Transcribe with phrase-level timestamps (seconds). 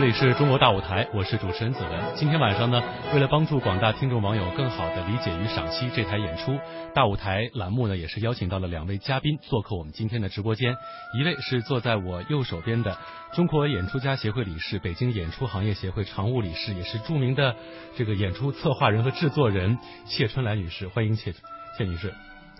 [0.00, 1.90] 这里是中国大舞台，我是主持人子文。
[2.14, 6.58] 今天晚上呢，为了帮助广大听众网友更好的理解与赏析这台演出，
[6.94, 10.74] 大舞台栏目呢也是邀请到了两位嘉宾做客我们今天的直播间。
[11.12, 12.96] 一位是坐在我右手边的
[13.34, 17.54] 中国演出家协会理事、北京演出行业协会常务理事，也是著名的
[17.94, 19.76] 这个演出策划人和制作人
[20.06, 21.34] 谢春兰女士，欢迎谢
[21.76, 22.14] 谢女士。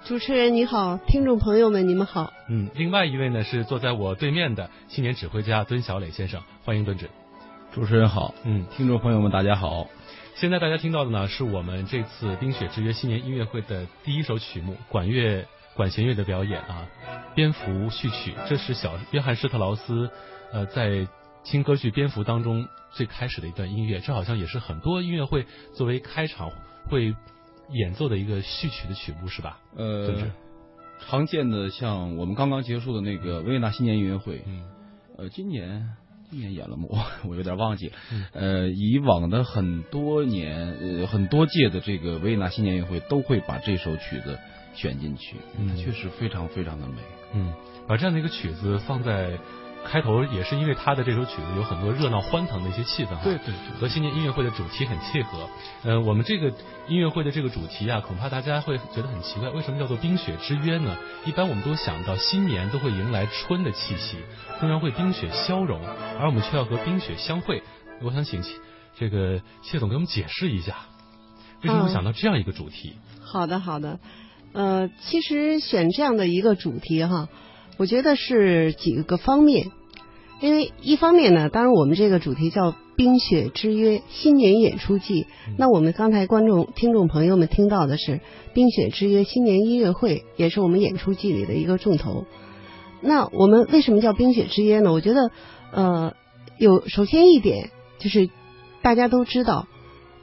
[0.04, 2.34] 主持人你好，听众朋友们你们好。
[2.50, 7.08] 嗯，另外一位呢是坐在我对面的青年指挥家孙小磊先生，欢迎敦指。
[7.72, 9.86] 主持人好，嗯，听众朋友们大家好。
[10.34, 16.88] 现在大家听到的呢是我们这次《冰雪之约》新年音乐会的第一首曲目，管乐管弦乐的表演啊，
[17.34, 20.10] 《蝙蝠序曲》，这是小约翰施特劳斯
[20.52, 21.06] 呃在
[21.44, 26.50] 轻歌剧《蝙蝠》当中最开始的一段音乐，这好像也是很多音乐会作为开场
[26.88, 27.14] 会。
[27.72, 29.60] 演奏的一个序曲的曲目是吧？
[29.76, 30.12] 呃，
[30.98, 34.64] 常见的像我们刚刚结束的那个维也纳新年音乐会，嗯，
[35.16, 35.88] 呃，今年
[36.30, 36.86] 今年演了吗？
[36.88, 37.94] 我 我有点忘记了。
[38.32, 44.38] 呃，以往的很多年，呃，很多届的这个维也纳新年音乐会都会把这首曲子
[44.74, 47.02] 选进去，嗯，确实非常非常的美。
[47.34, 47.52] 嗯，
[47.86, 49.38] 把这样的一个曲子放在。
[49.84, 55.48] 开头也是因为他的这首曲子有很多热闹欢腾的一些气氛哈，对对，和新年音乐会的主题很契合。
[55.82, 56.52] 呃，我们这个
[56.86, 60.96] 音乐会的这个主题啊，恐怕大家会觉得很奇怪，为什么叫做冰雪之约呢？
[61.24, 64.18] 一般我们都想到新年都会迎来春的气息，
[64.60, 65.80] 通常会冰雪消融，
[66.18, 67.62] 而我们却要和冰雪相会。
[68.02, 68.42] 我想请
[68.98, 70.76] 这个谢总给我们解释一下，
[71.62, 72.94] 为什么会想到这样一个主题？
[73.22, 73.98] 好的，好的。
[74.52, 77.28] 呃，其实选这样的一个主题哈。
[77.80, 79.70] 我觉得是几个方面，
[80.42, 85.22] 因为一方面呢，当然我们这个主题叫《冰雪之约新年演出季》，
[85.56, 88.16] 那我们刚才观众、听众朋友们听到的是
[88.52, 92.26] 《冰雪之约新年音乐会》，也是我们演出季里的一个重头。
[93.00, 94.92] 那我们为什么叫《冰雪之约》呢？
[94.92, 95.30] 我觉得，
[95.72, 96.12] 呃，
[96.58, 98.28] 有首先一点就是
[98.82, 99.68] 大家都知道，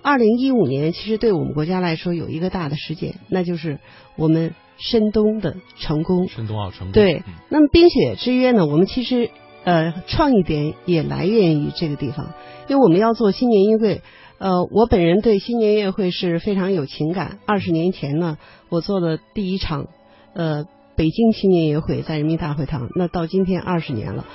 [0.03, 3.79] 二零一五年其实对我们国家来说有一个大的事件，那就是
[4.15, 4.53] 我们。
[4.77, 6.91] 深冬的成功，深冬奥成功。
[6.91, 8.65] 对，那么冰雪之约呢？
[8.65, 9.29] 我们其实
[9.63, 12.33] 呃创意点也来源于这个地方，
[12.67, 14.01] 因为我们要做新年音乐会。
[14.39, 17.39] 呃，我本人对新年音乐会是非常有情感。
[17.47, 18.37] 二十年前呢，
[18.69, 19.87] 我做的第一场
[20.35, 20.65] 呃
[20.95, 24.25] 北京新年音乐会在人民大会堂，那到今天二十年了。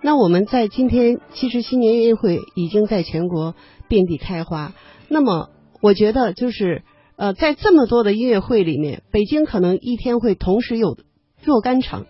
[0.00, 3.56] 那我们在今天，其实新年音乐会已经在全国
[3.88, 4.74] 遍地开花。
[5.08, 5.48] 那么
[5.82, 6.84] 我觉得就是。
[7.18, 10.96] 呃，在这么多的音乐会里面，北京可能一天会同时有
[11.42, 12.06] 若干场。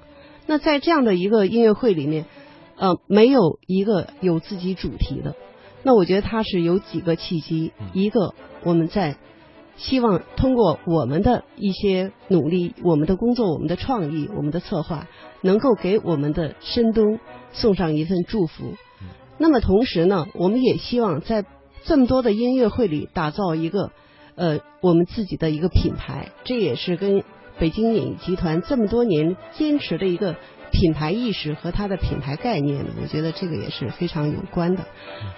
[0.46, 2.26] 那在这样的一个音乐会里面，
[2.76, 5.34] 呃，没有一个有自己主题的。
[5.82, 7.72] 那我觉得它是有几个契机。
[7.94, 9.16] 一个，我们在
[9.78, 15.08] 希望通过我们的一些努力、我们的工作、我们的创意、我们的策划，
[15.40, 17.18] 能够给我们的深冬
[17.52, 18.74] 送上一份祝福。
[19.38, 21.46] 那么同时呢，我们也希望在
[21.84, 23.90] 这么多的音乐会里打造一个。
[24.38, 27.24] 呃，我们自己的一个品牌，这也是跟
[27.58, 30.36] 北京演艺集团这么多年坚持的一个
[30.70, 32.92] 品牌意识和它的品牌概念呢。
[33.02, 34.84] 我觉得这个也是非常有关的。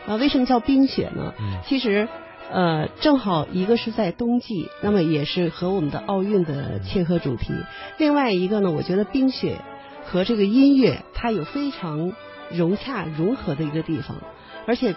[0.06, 1.32] 啊，为什么叫冰雪呢？
[1.66, 2.08] 其实，
[2.52, 7.54] 呃，正好一个是在冬季，那么也是和我们的奥运的切合主题。
[7.96, 9.56] 另外一个呢，我觉得冰雪
[10.04, 12.12] 和这个音乐它有非常
[12.50, 14.18] 融洽融合的一个地方，
[14.66, 14.94] 而且。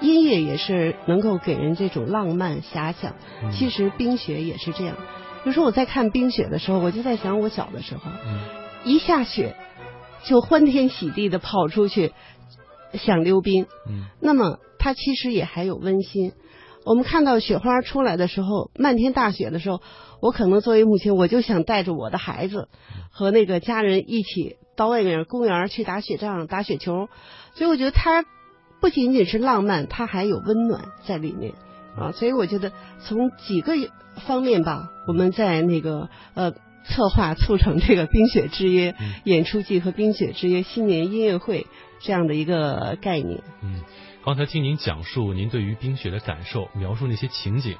[0.00, 3.14] 音乐也是能够给人这种浪漫遐想，
[3.52, 4.96] 其实冰雪也是这样。
[5.44, 8.10] 比如说我在看冰雪的时候，我就在想我小的时候，
[8.84, 9.54] 一下雪
[10.24, 12.12] 就欢天喜地的跑出去
[12.94, 13.66] 想溜冰。
[14.20, 16.32] 那么它其实也还有温馨。
[16.84, 19.82] 我们看到雪花出来的时候，漫天大雪的时候，
[20.20, 22.68] 我可能作为母亲，我就想带着我的孩子
[23.12, 27.08] 和那个家人一起到外面公园去打雪仗、打雪球。
[27.54, 28.24] 所以我觉得它。
[28.82, 31.54] 不仅仅是浪漫，它还有温暖在里面
[31.96, 32.10] 啊！
[32.10, 33.74] 所以我觉得从几个
[34.26, 41.68] 方面吧，我们在那个呃策划促成这个冰雪之约演出季和冰雪之约新年音乐会
[42.00, 43.44] 这样的一个概念。
[43.62, 43.82] 嗯，
[44.24, 47.76] 刚才听您讲述您对于冰雪的感受，描述那些情景，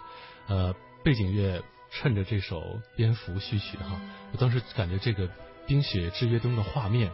[0.47, 0.73] 呃，
[1.03, 2.63] 背景乐衬着这首
[2.95, 4.01] 蝙蝠序曲哈，
[4.33, 5.29] 我当时感觉这个
[5.67, 7.11] 冰雪之约中的画面。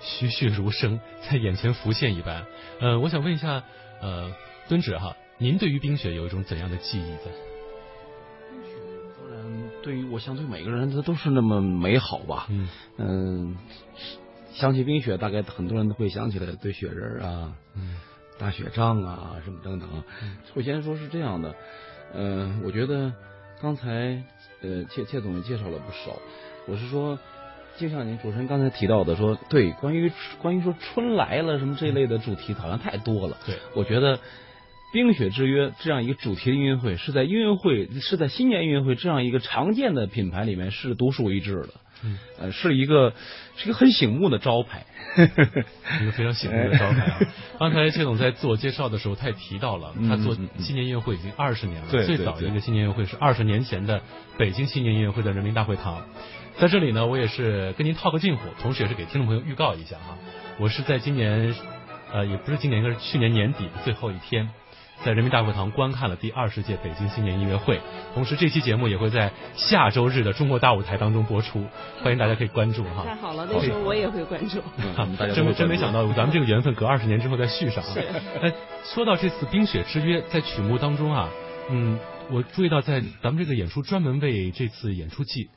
[0.00, 2.44] 栩栩如生，在眼前浮现一般。
[2.80, 3.64] 呃，我想问一下，
[4.00, 4.30] 呃，
[4.68, 7.30] 敦指哈，您对于冰雪有一种怎样的记忆在？
[8.50, 8.74] 冰雪
[9.18, 12.46] 当然，对于我想对每个人，他都是那么美好吧。
[12.50, 13.56] 嗯嗯，
[14.52, 17.96] 想起冰雪，大概很多人都会想起来堆雪人啊，嗯，
[18.38, 19.88] 打雪仗啊，什么等等。
[20.54, 21.54] 首先说是这样的，
[22.14, 23.12] 嗯，我觉得
[23.60, 24.22] 刚才
[24.60, 26.16] 呃，谢谢总也介绍了不少。
[26.66, 27.18] 我是说。
[27.78, 33.36] 就像您主持人刚才提到的说，对，关于关于说春来了什么这类的主题，好像太多了。
[33.46, 34.16] 对，我觉得
[34.92, 41.68] 《冰雪之约》这样一个主题的音乐会，是在音乐会是在新年音乐会这样一个常见的品牌里面是独树一帜的。
[42.04, 43.14] 嗯，呃，是一个
[43.56, 44.84] 是一个很醒目的招牌，
[46.02, 47.18] 一个非常醒目的招牌啊！
[47.58, 54.02] 刚才谢总在自我介绍的时候，他也提到了，他做新年音乐会已经二十年了，最早的一个新年音乐会是二十年前的
[54.36, 56.02] 北京新年音乐会的人民大会堂。
[56.58, 60.16] 在这里呢，我也是跟您套个近乎，同时也是给听众朋友预告一下哈，
[60.58, 61.54] 我是在今年
[62.10, 64.48] 呃，也不是今年，应该是去年年底的最后一天。
[65.04, 67.78] 在人民大会堂观看了第二十届北京新年音乐会，
[68.14, 71.66] 同时这期节目也会在下周日的中国大舞台当中播出，
[72.02, 73.04] 欢迎大家可以关注哈。
[73.04, 74.62] 太好了，那时候我也会关注。
[75.34, 77.84] 真真没想到，咱们这个缘分隔二十年之后再续上。
[78.40, 78.50] 哎，
[78.94, 81.28] 说到这次《冰雪之约》在曲目当中啊，
[81.68, 81.98] 嗯，
[82.30, 85.50] 我注意到在咱们这个演出专门为这次演出季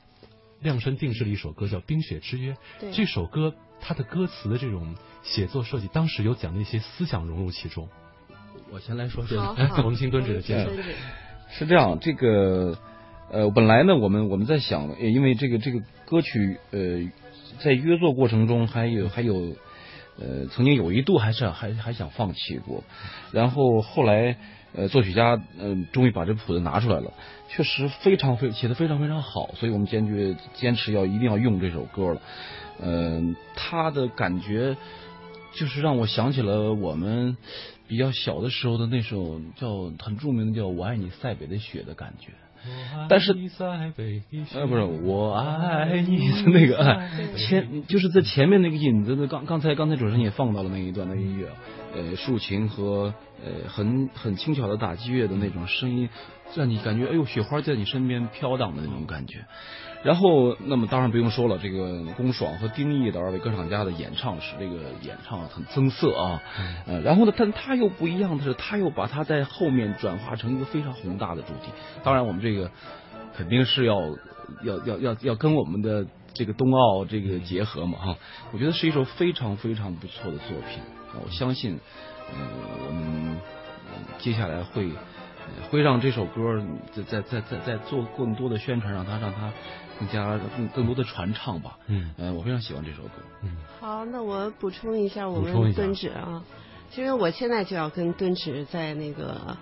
[0.60, 2.52] 量身定制了一首歌，叫《冰雪之约》。
[2.92, 7.88] 这首歌它的歌词的这种写作设计，当时有讲那些思想融入其中。
[8.70, 9.24] 我先来说，
[9.78, 10.70] 我们听敦志的介绍。
[11.50, 12.78] 是这样，这个
[13.30, 17.10] 呃，本来呢，我们我们在想，因为这个这个歌曲呃，
[17.58, 19.56] 在约作过程中还有还有
[20.18, 22.84] 呃，曾经有一度还是还还想放弃过，
[23.32, 24.36] 然后后来
[24.74, 27.12] 呃，作曲家嗯，终于把这谱子拿出来了，
[27.48, 32.20] 确实非常非写的非常非常好，所以我们坚决坚持要一定要用这首歌了。
[32.80, 34.76] 嗯，他的感觉
[35.54, 37.36] 就是让我想起了我们。
[37.88, 42.30] 比较小的时候的那首叫很著名的叫我爱你塞北的雪的感觉，
[43.08, 43.32] 但是
[44.54, 51.48] 呃不是我爱你的那个前就是在前面那个引子的刚刚才刚才主持人也放到了那一段的音乐，
[51.94, 53.14] 呃竖琴和
[53.44, 56.08] 呃很很轻巧的打击乐的那种声音，
[56.54, 59.44] 让你感觉哎呦雪花在你身边飘荡的那种感觉。
[60.02, 66.42] 然后，那么当然不用说了，这个龚爽和丁毅的二位歌唱家的演唱使这个演唱很增色啊。
[66.86, 71.70] 呃，然后呢，但他又不一样的是，他又把它在后面转化成一个非常宏大的主题。
[72.02, 72.70] 当然，我们这个
[73.36, 74.00] 肯定是要
[74.64, 78.16] 要要要要跟我们的这个冬奥这个结合嘛哈。
[78.52, 80.80] 我觉得是一首非常非常不错的作品。
[81.24, 81.78] 我相信，
[82.30, 82.36] 呃，
[82.88, 83.36] 我们
[84.18, 84.90] 接下来会
[85.70, 89.52] 会让这首歌再再再再再做更多的宣传，让它让它。
[89.98, 93.10] 更加更更多的传唱吧，嗯，呃，我非常喜欢这首歌，
[93.42, 96.42] 嗯，好，那我补充一下我们敦旨啊，
[96.90, 99.54] 其实我现在就要跟敦旨在那个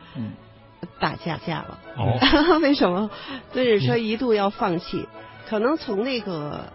[1.00, 3.10] 打架架了，哦， 为什么？
[3.52, 5.08] 敦旨说一度要放弃，
[5.48, 6.72] 可能从那个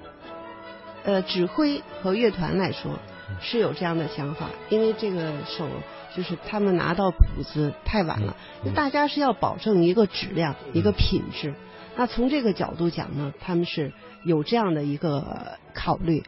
[1.03, 2.97] 呃指挥和乐团来说
[3.39, 5.67] 是有这样的想法，因为这个手
[6.15, 8.35] 就是他们拿到谱子太晚了，
[8.73, 11.53] 大家是要保证一个质量一个品质。
[11.95, 13.93] 那从这个角度讲呢，他们是
[14.23, 16.23] 有这样的一个考虑。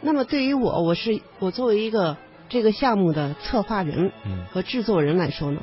[0.00, 2.16] 那么对于我，我是我作为一个
[2.48, 4.12] 这个项目的策划人
[4.50, 5.60] 和制作人来说呢，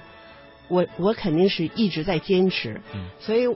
[0.67, 2.81] 我我肯定是一直在坚持。
[3.19, 3.47] 所以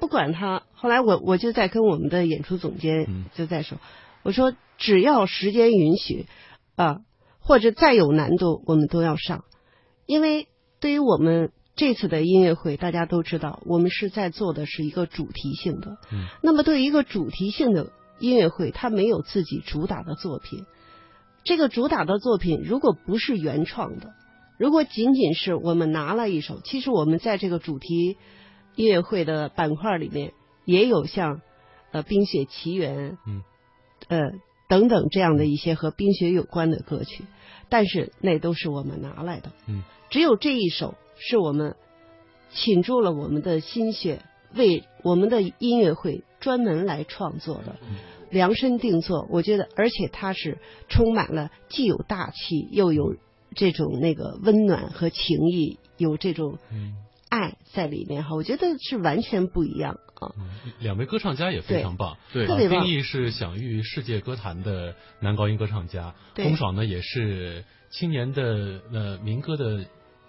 [0.00, 3.78] 不管他后来，我我就在跟我们的演出总监就在说，
[4.22, 6.26] 我说只要时间允许
[6.74, 7.02] 啊，
[7.38, 9.44] 或者再有难度，我们都要上，
[10.06, 10.48] 因为
[10.80, 11.52] 对于我们。
[11.76, 15.96] 这次的音乐会，大家都知道，我们是在做的是一个主题性的。
[16.12, 16.26] 嗯。
[16.42, 20.66] 那么，对于一个主题性的音乐会，它没有自己主打的作品。
[21.42, 24.12] 这个主打的作品，如果不是原创的，
[24.58, 28.18] 如果仅仅是我们拿了一首，其实我们在这个主题
[28.76, 30.32] 音乐会的板块里面
[30.64, 31.40] 也有像
[31.90, 33.42] 呃《冰雪奇缘》嗯
[34.08, 34.18] 呃
[34.68, 37.24] 等等这样的一些和冰雪有关的歌曲，
[37.68, 39.52] 但是那都是我们拿来的。
[39.66, 39.82] 嗯。
[40.10, 40.94] 只有这一首。
[41.22, 41.76] 是我们
[42.50, 44.22] 倾注了我们的心血，
[44.54, 47.76] 为我们的音乐会专门来创作的，
[48.30, 49.28] 量身定做。
[49.30, 50.56] 我觉得，而且它是
[50.88, 53.16] 充满了既有大气，又有
[53.54, 56.56] 这种那个温暖和情谊，有这种
[57.30, 58.34] 爱在里面哈。
[58.34, 60.34] 我觉得是完全不一样啊。
[60.80, 62.46] 两位歌唱家也非常棒，对。
[62.68, 69.86] 丁毅是享誉世界歌坛的男高音歌唱家，龚爽呢也是青年的呃民歌的。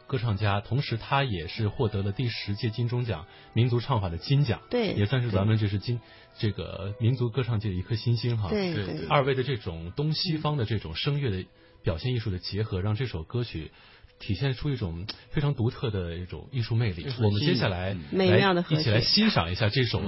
[0.08, 6.01] 歌唱家，同时他也是获得了第十届金钟奖民族唱法的金奖，对，也算是咱们就是金
[6.38, 8.50] 这个民族歌唱界的一颗新星哈。
[8.50, 9.05] 对对。
[9.08, 11.46] 二位的这种东西方的这种声乐的
[11.81, 13.72] 表现艺术的结合，让这首歌曲
[14.21, 17.05] 体现出一种非常独特的一种艺术魅力。
[17.19, 20.01] 我们接下来来一起来欣赏一下这首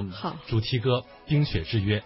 [0.47, 1.99] 主题歌《冰雪之约》。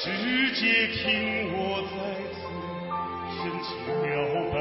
[0.00, 0.08] 世
[0.52, 1.96] 界听我再
[2.30, 2.38] 次
[3.34, 3.68] 深情
[4.00, 4.06] 表
[4.52, 4.56] 白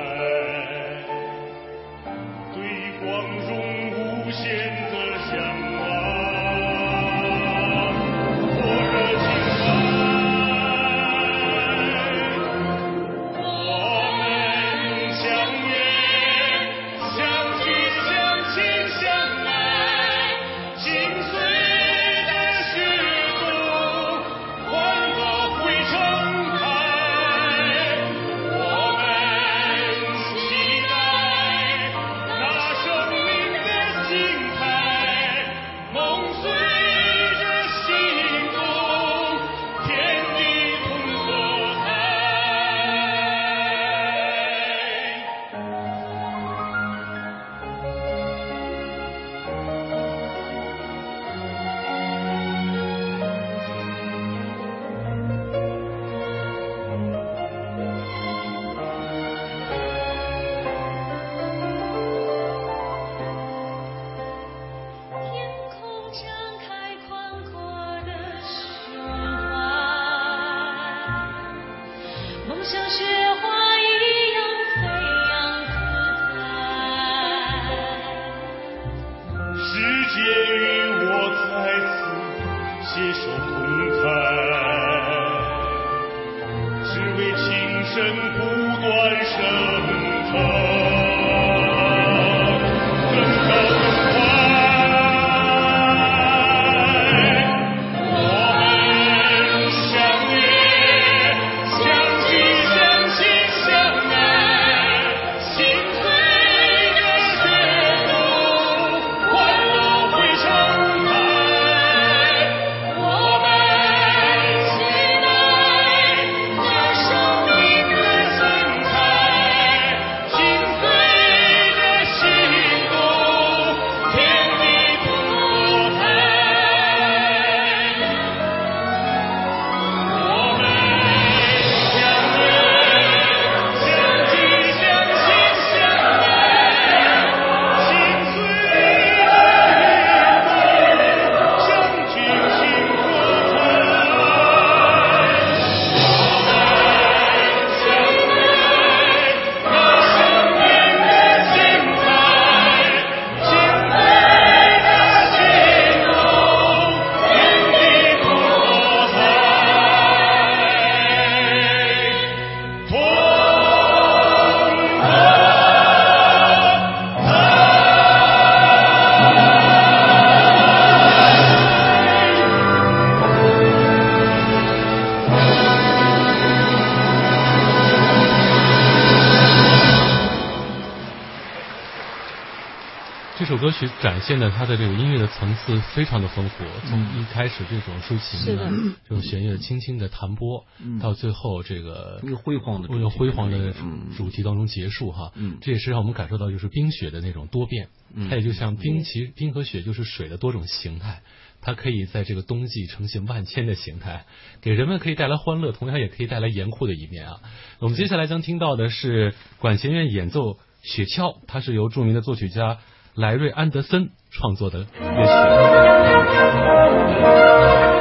[183.87, 188.71] 曲展现的它的这个音乐的层次非常的丰富，从一开始这种抒情的。
[189.07, 190.65] 这种弦乐轻轻的弹拨，
[191.01, 193.73] 到最后这个一个辉煌的、一个辉煌的
[194.15, 197.89] 主题当中结束哈，这也是让我们感受到就是冰雪的那种多变，
[198.29, 201.21] 它也就像冰，其实冰和雪就是水的多种形态，
[201.61, 204.25] 它可以在这个冬季呈现万千的形态，
[204.61, 207.39] 给人们可以带来欢乐，同样也可以带来严酷的一面啊。
[207.79, 212.79] 我们接下来将听到的是管弦乐演奏雪橇，它是由著名的作曲家。
[213.17, 214.85] 莱瑞安德森创作的乐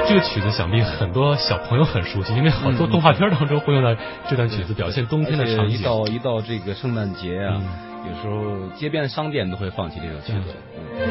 [0.05, 3.97] 曲，这个曲子想必很多小朋友很熟悉，因为好多动画片当中会用到
[4.29, 5.79] 这段曲子，表现冬天的场景。
[5.79, 7.59] 一到一到这个圣诞节啊，
[8.07, 10.55] 有时候街边的商店都会放起这首曲子。
[10.99, 11.07] 对，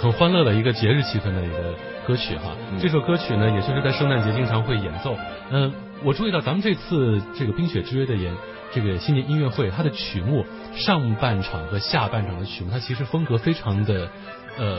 [0.00, 1.74] 很欢乐的一个节日气氛的一个
[2.06, 2.52] 歌曲哈。
[2.80, 5.14] 这首歌曲呢，也就是在圣诞节经常会演奏。
[5.50, 5.70] 嗯，
[6.04, 8.32] 我注意到咱们这次这个冰雪之约的演。
[8.70, 14.10] 这个新年音乐会，它的曲目上半场和下半场的曲目，它其实风格非常的
[14.58, 14.78] 呃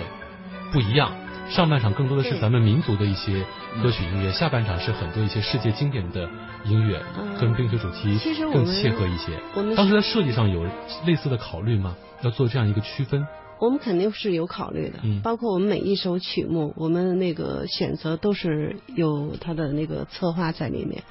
[0.72, 1.12] 不一样。
[1.50, 3.44] 上半场更多的是咱们民族的一些
[3.82, 6.30] 歌曲音乐，下半场是很多一些世界经典的
[6.66, 7.02] 音乐，
[7.42, 8.20] 跟冰雪主题
[8.54, 9.32] 更切合一些。
[9.76, 10.64] 当时在设计上有
[11.08, 11.96] 类似的考虑吗？
[12.22, 13.26] 要做这样一个区分？
[13.60, 21.04] 我们肯定是有考虑的，包括我们每一首曲目，我们那个选择都是有它的那个策划在里面。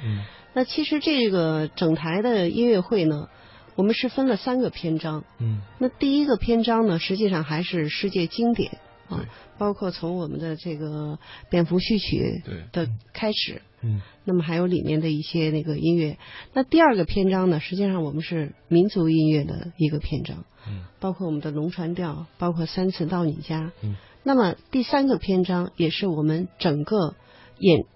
[0.54, 3.28] 那其实这个整台的音乐会呢，
[3.76, 5.24] 我们是分了三个篇章。
[5.38, 5.60] 嗯。
[5.78, 8.78] 那第一个篇章呢，实际上还是世界经典
[9.08, 9.26] 啊，
[9.58, 11.18] 包括从我们的这个
[11.50, 13.60] 蝙蝠序曲的开始。
[13.82, 14.00] 嗯。
[14.28, 16.18] 那么还有里面的一些那个音乐。
[16.52, 20.44] 那第二个篇章呢，实际上我们是民族音乐的一个篇章。
[20.68, 20.84] 嗯。
[21.00, 23.72] 包括我们的龙船调，包括三次到你家。
[23.82, 23.96] 嗯。
[24.22, 27.16] 那么第三个篇章也是我们整个
[27.58, 27.86] 演。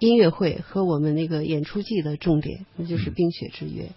[0.00, 3.92] 音乐会和我们那个演出季的重点，那就是《冰雪之约》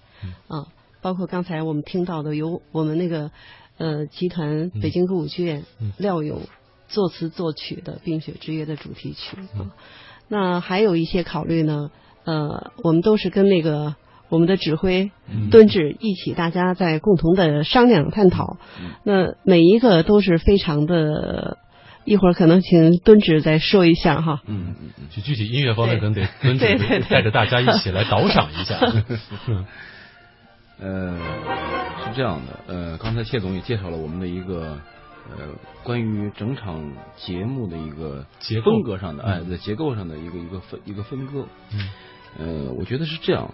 [0.55, 0.71] 啊，
[1.01, 3.31] 包括刚才我们听到的由我们那个
[3.77, 5.65] 呃集团北京歌舞剧院
[5.97, 6.43] 廖勇
[6.87, 9.75] 作词作曲的《冰雪之约》的主题曲啊。
[10.27, 11.89] 那还有一些考虑呢，
[12.25, 13.95] 呃，我们都是跟那个
[14.29, 15.11] 我们的指挥
[15.51, 18.57] 敦志一起，大家在共同的商量探讨。
[19.03, 21.57] 那每一个都是非常的。
[22.09, 24.41] 一会儿可能请敦志再说一下哈。
[24.45, 28.79] 嗯嗯嗯，就具体音乐方面，可能得敦志带着大家一起来导赏一下。
[30.79, 31.19] 呃，
[32.05, 34.77] 是这样的，呃，刚才谢总也介绍了我们的一个
[35.37, 35.47] 呃
[35.83, 41.45] 关于整场节目的一个结风格上的，哎，在结构上的一个一个分一个分割。
[41.73, 41.89] 嗯。
[42.39, 43.51] 呃，我觉得是这样，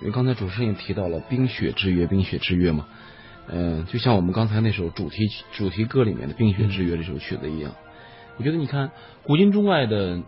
[0.00, 2.86] 因为刚才主持人也提到了《冰雪之约》，《冰雪之约》嘛，
[3.48, 7.74] 嗯，就像我们刚才那首主题主题歌里面的《冰雪之约》这首曲子一样。
[8.38, 8.90] 我觉得你看，
[9.24, 10.22] 古今中外的，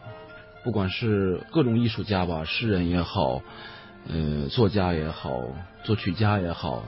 [0.64, 3.40] 不管是各种艺术家吧，诗人也好，
[4.06, 5.40] 呃，作家也好，
[5.84, 6.84] 作曲家也好，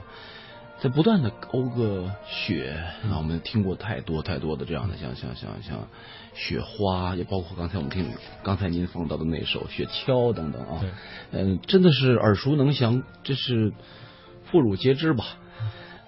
[0.79, 2.77] 在不断的讴歌雪。
[3.09, 5.87] 那，我们听过太多太多的这样的，像像像像
[6.33, 8.05] 雪花，也包括刚才我们听
[8.43, 10.85] 刚才您放到的那首雪橇等等啊。
[11.31, 13.73] 嗯，真的是耳熟能详，这是
[14.51, 15.25] 妇孺皆知吧。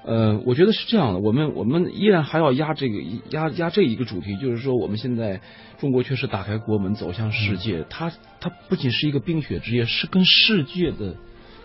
[0.06, 5.42] 呃，我觉得是这样的，我们我们依然还要压这个压压这一个主题，就是说我们现在
[5.78, 11.16] 中国确实打开国门走向世界，它它不仅是一个冰雪之夜，是跟世界的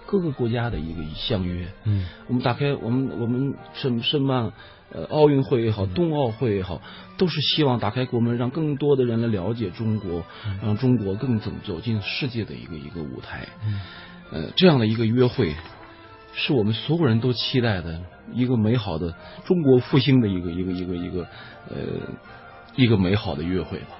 [0.06, 1.66] 各个国家的一个相约。
[1.84, 4.52] 嗯，我们打开我们我们申申办
[4.92, 6.80] 呃奥运会也好，冬奥会也好，
[7.16, 10.24] 都是希望打开国门，让更多的人来了解中国，
[10.62, 13.46] 让中国更走走进世界的一个一个舞台。
[13.64, 13.80] 嗯，
[14.30, 15.54] 呃，这样的一个约会。
[16.36, 19.14] 是我们所有人都期待的一个美好的
[19.44, 21.20] 中国复兴的一个一个一个一个
[21.70, 21.76] 呃
[22.74, 23.94] 一个美好的约会吧。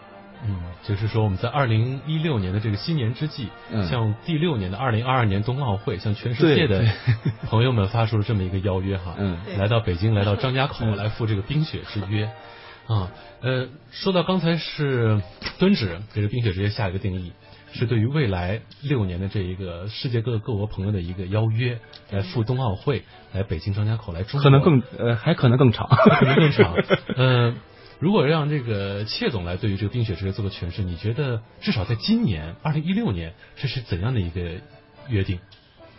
[0.46, 6.85] 嗯，就是说我们在二零一六年的这个新年之际，嗯向第六年的二零二二年冬奥会，向全世界的
[7.48, 9.14] 朋友们发出了这么一个邀约哈。
[9.18, 12.30] 嗯，来到北京，来到张家口，来赴这个冰雪之约。
[12.87, 15.22] 啊，呃，说到刚才是
[15.59, 17.33] 敦旨给这冰雪之约下一个定义。
[17.76, 21.80] 是对于未来六年的这一个世界各个各国朋友的一个邀约，
[22.11, 23.02] 来赴冬奥会，
[23.33, 26.72] 来北京张家口来中可能更呃还可能更长，可能更长。
[27.16, 27.57] 嗯，
[27.98, 34.40] 如果让这个谢总来对于这个冰雪之约做个诠释，你觉得至少在今年二零一六年这是怎样的一个
[35.09, 35.38] 约定？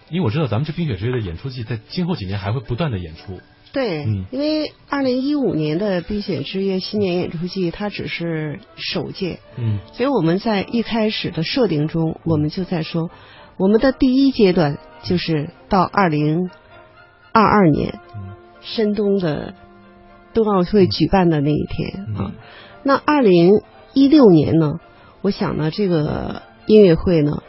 [0.10, 3.40] 因为我知道咱们这冰雪之约的演出季在今后几年还会不断的演出。
[3.74, 13.10] 对，因为二零一五年的冰雪之约新年演出季它只是首届，嗯，所以我们在一开始的设定中，我们就在说，
[13.58, 16.50] 我们的第一阶段就是到二零
[17.34, 18.00] 二二年
[18.62, 19.54] 深冬的
[20.36, 22.32] 冬奥会举办的那一天啊。
[22.84, 23.50] 那二零
[23.96, 24.74] 一六年呢，
[25.24, 27.42] 我想呢，这个音乐会呢，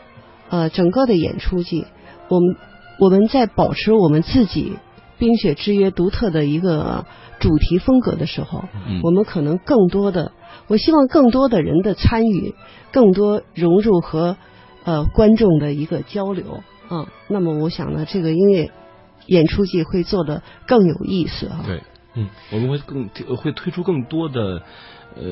[0.49, 1.85] 呃，整个的演出季，
[2.31, 2.57] 我们
[2.99, 4.79] 我们在保持我们自己。
[5.19, 7.07] 冰雪之约独特的一个
[7.41, 8.65] 主题风格的时候，
[9.03, 10.33] 我们可能更多的，
[10.69, 12.55] 我希望更多的人的参与，
[12.93, 14.37] 更多融入和
[14.85, 17.09] 呃观众的一个交流啊。
[17.29, 18.71] 那么我想呢，这个音乐
[19.25, 21.65] 演出季会做的更有意思啊。
[21.65, 21.83] 对，
[22.17, 24.63] 嗯，我们会更会推出更多的
[25.15, 25.25] 呃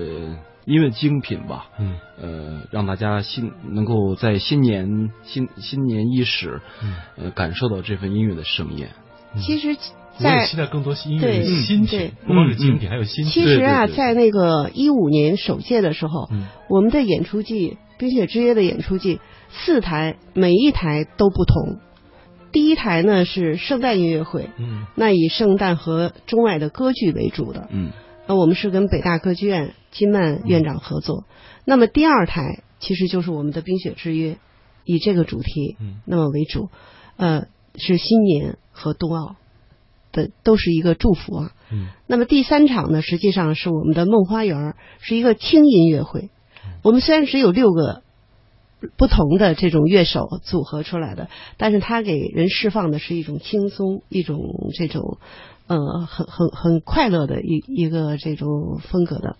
[0.67, 1.67] 音乐精品吧。
[1.79, 8.91] 嗯，呃，让大家新能够在新年新新年伊始，嗯呃，感受到这份音乐的盛宴。
[9.41, 9.77] 其实，
[10.17, 13.25] 在期待更多音乐新品，不光是精品，还有新。
[13.25, 16.29] 其实啊，在那个一五年首届的时候，
[16.69, 19.21] 我们的演出季《冰雪之约》的演出季，
[19.51, 21.81] 四台，每一台都不同。
[22.55, 27.91] 第一台呢是圣诞音乐会，嗯，那以圣诞和中外的歌剧为主的，嗯，
[28.27, 31.25] 那我们是跟北大歌剧院金曼院长合作。
[31.67, 34.33] 那么第二台其实就是我们的《冰雪之约》，
[34.85, 36.71] 以这个主题，嗯，那么为主，
[37.19, 37.45] 呃。
[37.77, 39.35] 是新年和冬奥
[40.13, 41.51] 的都是一个祝福啊。
[41.73, 41.89] 嗯。
[42.07, 46.31] 那么第三场呢，实际上是我们的梦花园，是一个轻音乐会。
[46.85, 48.04] 我们虽然只有六个
[48.97, 54.39] 不同的这种乐手组合出来的，但是它给人释放的是一种轻松、一种
[54.79, 55.19] 这种
[55.67, 59.37] 呃很很很快乐的一一个这种风格的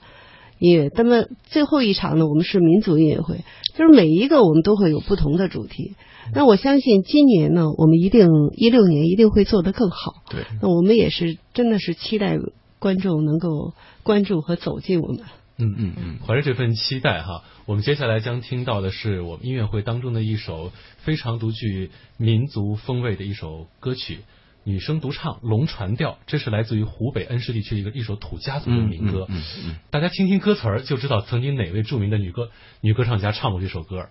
[0.59, 0.91] 音乐。
[0.95, 5.95] 那么最后一场呢，我们是民族音乐会，就是每一个我们都会有不同的主题。
[6.35, 10.15] 那我相信今年呢，我们一定一六年一定会做得更好。
[10.31, 12.39] 对，那我们也是真的是期待
[12.79, 15.21] 观众能够关注和走进我们。
[15.57, 24.21] 嗯嗯嗯，怀着这份期待哈，我们接下来将听到的是我们音乐会当中的一首非常独具民族风味的一首歌曲，
[24.65, 29.27] 女声独唱《龙船调》，这是来自于湖北恩施地区一个一首土家族的民歌。
[29.29, 34.09] 嗯嗯，大家听听歌词儿就知道曾经哪位著名的女歌女歌唱家唱过这首歌。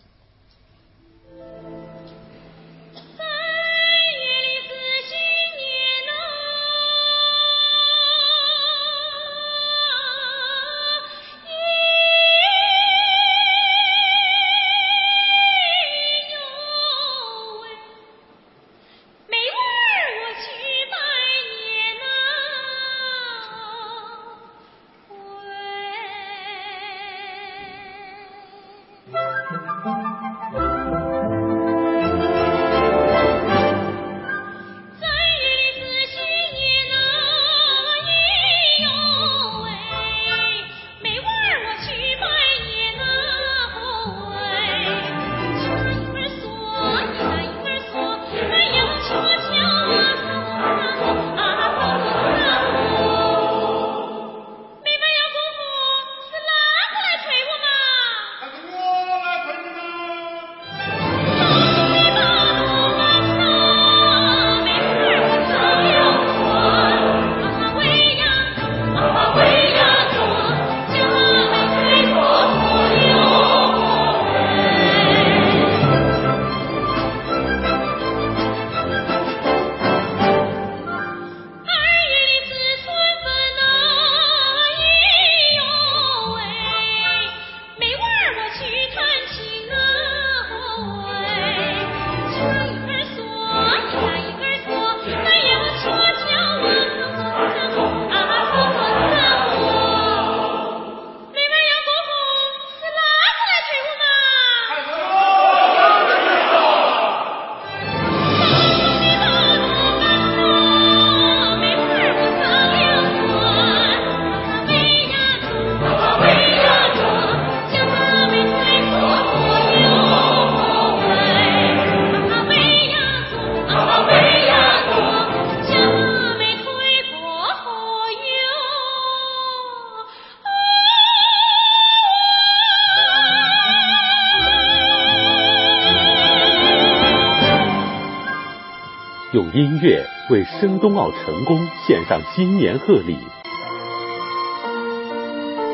[139.56, 143.16] 音乐为申冬奥成功献上新年贺礼，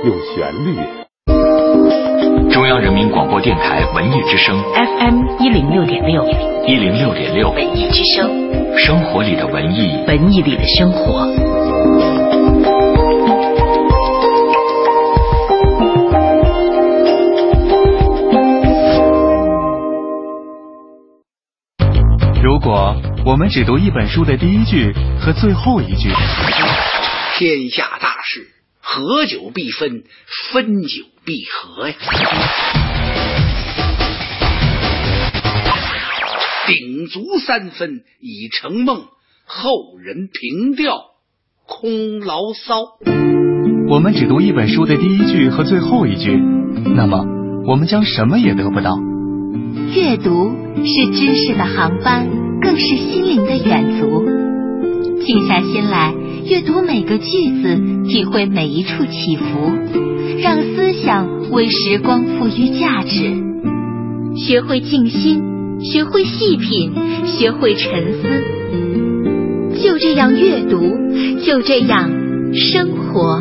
[0.04, 0.76] 用旋律。
[2.52, 6.26] 中央人民广播电台文艺之声 FM 一零六点六，
[6.68, 8.30] 一零六点六文艺之声，
[8.78, 11.49] 生活里的文艺，文艺里的生活。
[22.70, 26.08] 果我们只读一本书的第一句和最后一句，
[27.36, 28.46] 天下大事，
[28.80, 30.04] 合久必分，
[30.54, 31.96] 分久必合呀。
[36.68, 39.06] 鼎足三分已成梦，
[39.48, 40.94] 后人凭吊
[41.66, 42.84] 空牢骚。
[43.90, 46.40] 我们只读一本书的第一句和最后一句，
[46.96, 47.26] 那么
[47.66, 48.96] 我们将什么也得不到。
[49.96, 52.30] 阅读是知识的航班，
[52.62, 54.26] 更是心灵的远足。
[55.26, 56.14] 静下心来，
[56.46, 59.72] 阅读每个句子，体会每一处起伏，
[60.42, 63.34] 让思想为时光赋予价值。
[64.36, 65.42] 学会静心，
[65.82, 66.94] 学会细品，
[67.26, 68.28] 学会沉思。
[69.82, 70.98] 就这样阅读，
[71.46, 72.10] 就这样
[72.54, 73.40] 生活。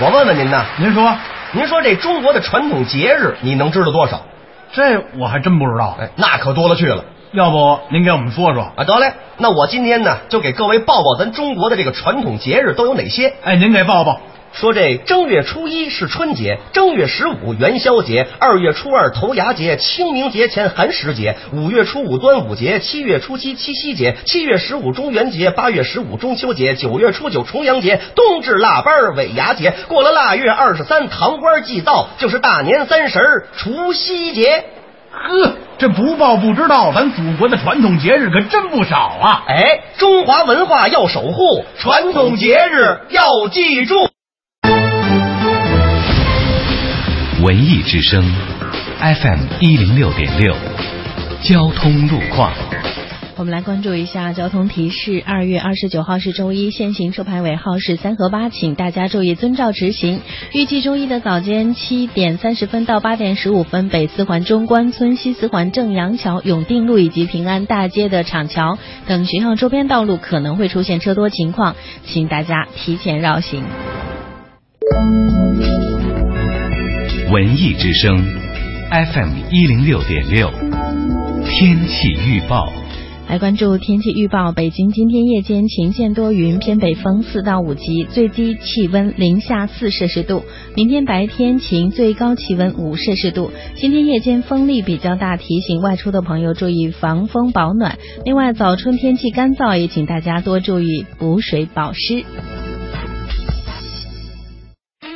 [0.00, 1.16] 我问问您呢，您说。
[1.56, 4.26] 您说这中国的传统节日，你能知道多少？
[4.74, 5.96] 这我还真不知道。
[6.00, 7.04] 哎，那可多了去了。
[7.32, 8.62] 要不您给我们说说？
[8.76, 9.12] 啊，得嘞。
[9.38, 13.32] 那我今天呢，就给各位报报咱中国的这个传统节日都有哪些。
[13.42, 14.20] 哎，您给报报。
[14.54, 34.64] 说这正月初一是春节，正月十五元宵节，二月初二头牙节，清明节前寒食节，五月初五端午节，七月初七七夕节，七月十五中元节，八月十五中秋节，九月初九重阳节，冬至腊八尾牙节，过了腊月二十三糖官祭灶，就是大年三十除夕节。
[35.10, 39.42] 呵，这不报不知道，咱祖国的传统节日可真不少啊！
[39.48, 44.13] 哎，中华文化要守护，传统节日要记住。
[47.44, 48.24] 文艺之声
[49.00, 50.54] ，FM 一零六点六，
[51.42, 52.50] 交通路况。
[53.36, 60.22] 我们来关注一下交通提示：二月二十九号是周一，限行车牌尾号是三和八，请大家注意遵照执行。
[60.54, 71.76] 预计周一的早间七点三十分到八点十五分，北四环中关村、西四环正阳桥、永定路以及平安大街的厂桥等学校周边道路可能会出现车多情况，
[72.06, 73.62] 请大家提前绕行。
[77.32, 78.22] 文艺之声
[78.90, 80.50] ，FM 一零六点六，
[81.46, 82.70] 天气预报。
[83.28, 90.44] 来关注天气预报：北京今天夜间晴间多云，偏北风四到五级，最低气温零下四摄氏度。
[90.76, 93.50] 明天白天晴，最高气温五摄氏度。
[93.74, 97.98] 今天夜间风力比较大，提醒外出的朋友注意防风保暖。
[98.26, 102.24] 另外，早春天气干燥，也请大家多注意补水保湿。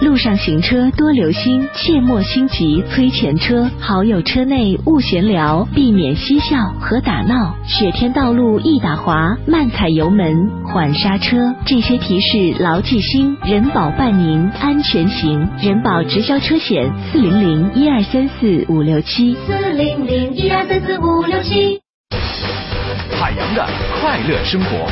[0.00, 3.70] 路上行车多留心，切莫心急催前车。
[3.80, 7.54] 好友车内勿闲聊，避免嬉笑和打闹。
[7.64, 11.54] 雪天道路易打滑，慢踩油门，缓刹车。
[11.64, 15.48] 这些提示牢记心，人保伴您安全行。
[15.62, 21.80] 人保直销车险四零零一二三四五六七四零零一二三四五六七。
[23.12, 23.66] 海洋的
[24.00, 24.86] 快乐生活。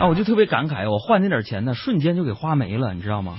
[0.00, 3.34] 啊，我就特别感慨，我换那点钱呢，瞬间就给花没了，你知道吗？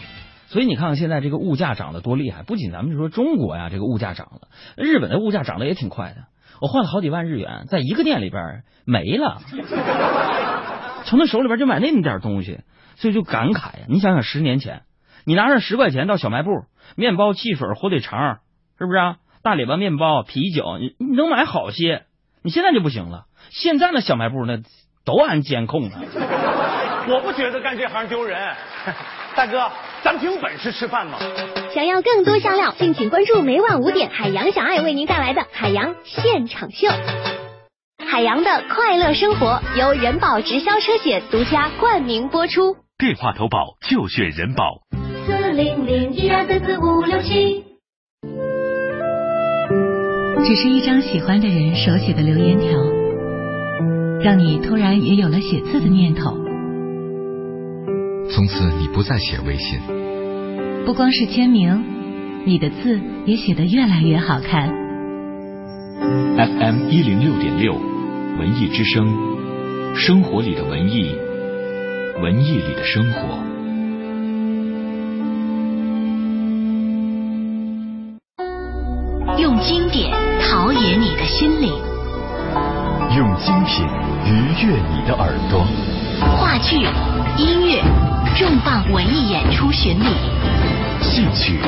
[0.53, 6.25] 所以你看看现在这个物价涨得多厉害，不仅咱们就说中国呀，这个物价涨了，日本的物价涨得也挺快的。
[6.61, 9.41] 我换了好几万日元，在一个店里边没了，
[11.05, 12.59] 从他手里边就买那么点东西，
[12.97, 13.85] 所以就感慨呀。
[13.89, 14.83] 你想想十年前，
[15.25, 16.51] 你拿着十块钱到小卖部，
[16.95, 18.37] 面包、汽水、火腿肠，
[18.77, 19.15] 是不是啊？
[19.41, 22.03] 大礼包面包、啤酒，你你能买好些。
[22.43, 24.59] 你现在就不行了，现在那小卖部那
[25.03, 25.97] 都安监控呢。
[27.09, 28.55] 我不觉得干这行丢人，
[29.35, 29.71] 大哥，
[30.03, 31.17] 咱凭本事吃饭吗？
[31.73, 36.89] 想要更多香料，敬请关注每晚五点海洋小爱为您带来的海洋现场秀。
[38.05, 42.75] 海洋的快乐生活由人保直销车险独家冠名播出。
[42.97, 44.81] 电话投保就选人保。
[45.25, 47.63] 四零零一二三四五六七。
[50.45, 52.69] 只是一张喜欢的人手写的留言条，
[54.21, 56.42] 让你突然也有了写字的念头。
[58.29, 59.79] 从此你不再写微信，
[60.86, 61.83] 不光是签名，
[62.45, 64.69] 你的字也写得越来越好看。
[66.36, 67.73] FM 一零六点六，
[68.39, 69.07] 文艺之声，
[69.95, 71.15] 生活里的文艺，
[72.21, 73.39] 文艺里的生活。
[79.39, 81.71] 用经典陶冶你的心灵，
[83.15, 83.86] 用精品
[84.26, 85.63] 愉悦你的耳朵。
[86.36, 86.78] 话剧、
[87.38, 87.80] 音乐、
[88.36, 90.08] 重磅文艺演出巡礼，
[90.99, 91.60] 戏曲、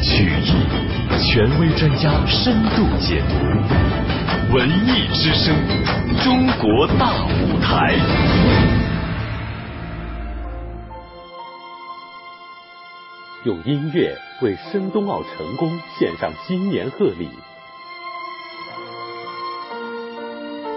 [0.00, 0.54] 曲艺，
[1.18, 4.54] 权威专家深度解读。
[4.54, 5.52] 文艺之声，
[6.22, 7.96] 中国大舞台。
[13.44, 17.28] 用音乐为申冬奥成功献上新年贺礼，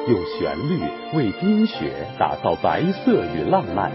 [0.07, 0.79] 用旋律
[1.15, 3.91] 为冰雪打造白色与浪漫。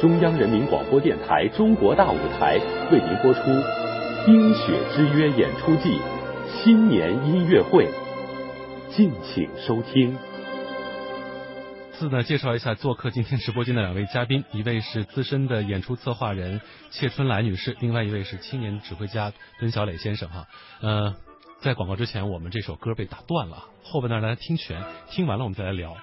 [0.00, 2.58] 中央人民广播电台《中国大舞台》
[2.90, 3.40] 为您播出
[4.24, 6.00] 《冰雪之约》演出季
[6.48, 7.86] 新年音乐会，
[8.88, 10.16] 敬请收听。
[11.92, 20.46] 次呢，介绍一下做客今天直播间的两位嘉宾，一位是资深的演出策划人谢春来女士，另外一位是青年指挥家孙小磊先生哈。
[20.80, 21.14] 呃，
[21.64, 25.96] 在广告之前，我们这首歌被打断了，后半段来听全，听完了我们再来聊。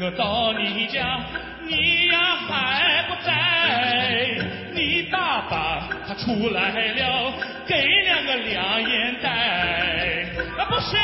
[0.00, 1.20] 我到你家，
[1.66, 4.34] 你呀还不在，
[4.72, 7.34] 你大爸他出来了，
[7.66, 10.24] 给两个两眼袋，
[10.70, 10.96] 不是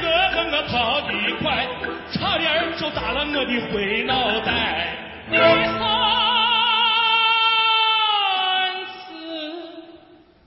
[0.00, 1.66] 我跟我跑得快，
[2.12, 4.96] 差点就打了我的灰脑袋。
[5.28, 5.42] 第三
[8.94, 9.02] 次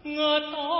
[0.06, 0.71] 我到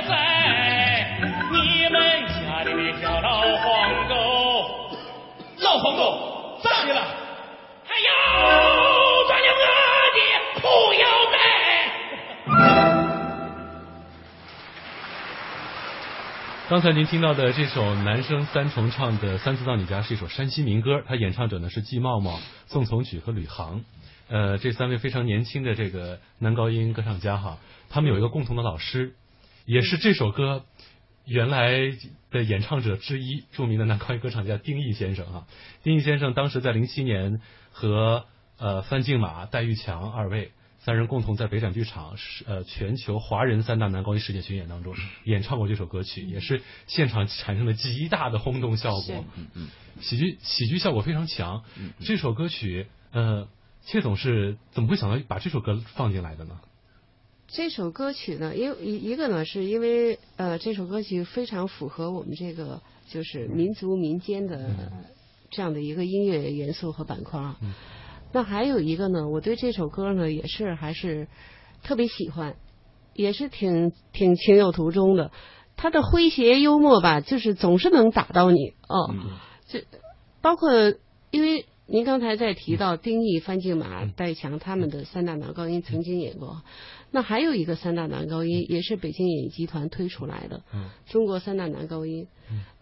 [0.00, 1.18] 还在，
[1.50, 4.14] 你们家里的小老黄狗，
[5.58, 7.02] 老黄狗咋的了？
[7.86, 8.08] 哎呦，
[9.28, 9.60] 断了我
[10.16, 10.18] 的
[10.60, 10.62] 裤
[10.94, 11.36] 腰带！
[16.70, 23.82] 刚才您听到的这首男生三重唱的《三次到你家》是一首山西民歌，它演唱者呢是季茂茂、宋从举和吕航。
[24.28, 27.58] 呃，这三位非常年轻的这个男高音歌唱家哈，
[27.90, 29.14] 他们有一个共同的老师，
[29.70, 30.64] 也是这首歌
[31.24, 31.92] 原来
[32.32, 35.46] 的演唱者之一，著名的男高音歌唱家丁毅先生啊。
[35.84, 38.26] 丁毅先生当时在零七年和
[38.58, 40.50] 呃范静马、戴玉强二位。
[40.80, 49.24] 三人共同在北展剧场是呃全球华人三大男高音世界巡演当中演唱过这首歌曲，也是现场产生了极大的轰动效果。
[49.36, 49.68] 嗯嗯，
[50.00, 51.62] 喜剧喜剧效果非常强。
[52.00, 53.46] 这首歌曲，呃，
[53.82, 56.58] 谢总是怎么会想到把这首歌放进来的呢？
[57.52, 64.70] 这首歌曲呢，因为一一个呢，是因为呃这首歌曲非常符合我们这个就是民族民间的
[65.50, 67.40] 这样的一个音乐元素和板块。
[67.62, 67.72] 嗯
[68.32, 71.26] 那还有一个呢，我对这首歌呢也是还是
[71.82, 72.54] 特别喜欢，
[73.12, 75.32] 也是挺挺情有独钟的。
[75.76, 79.12] 他的诙谐幽默吧，就是总是能打到你哦。
[79.66, 79.82] 这
[80.40, 80.70] 包括
[81.32, 86.62] 因为您刚才在提到丁毅、范静马、戴强他们的三大男高音曾经演过，
[87.10, 92.28] 那还有一个三大男高音也是北京演艺集团推出来的，嗯中国三大男高音，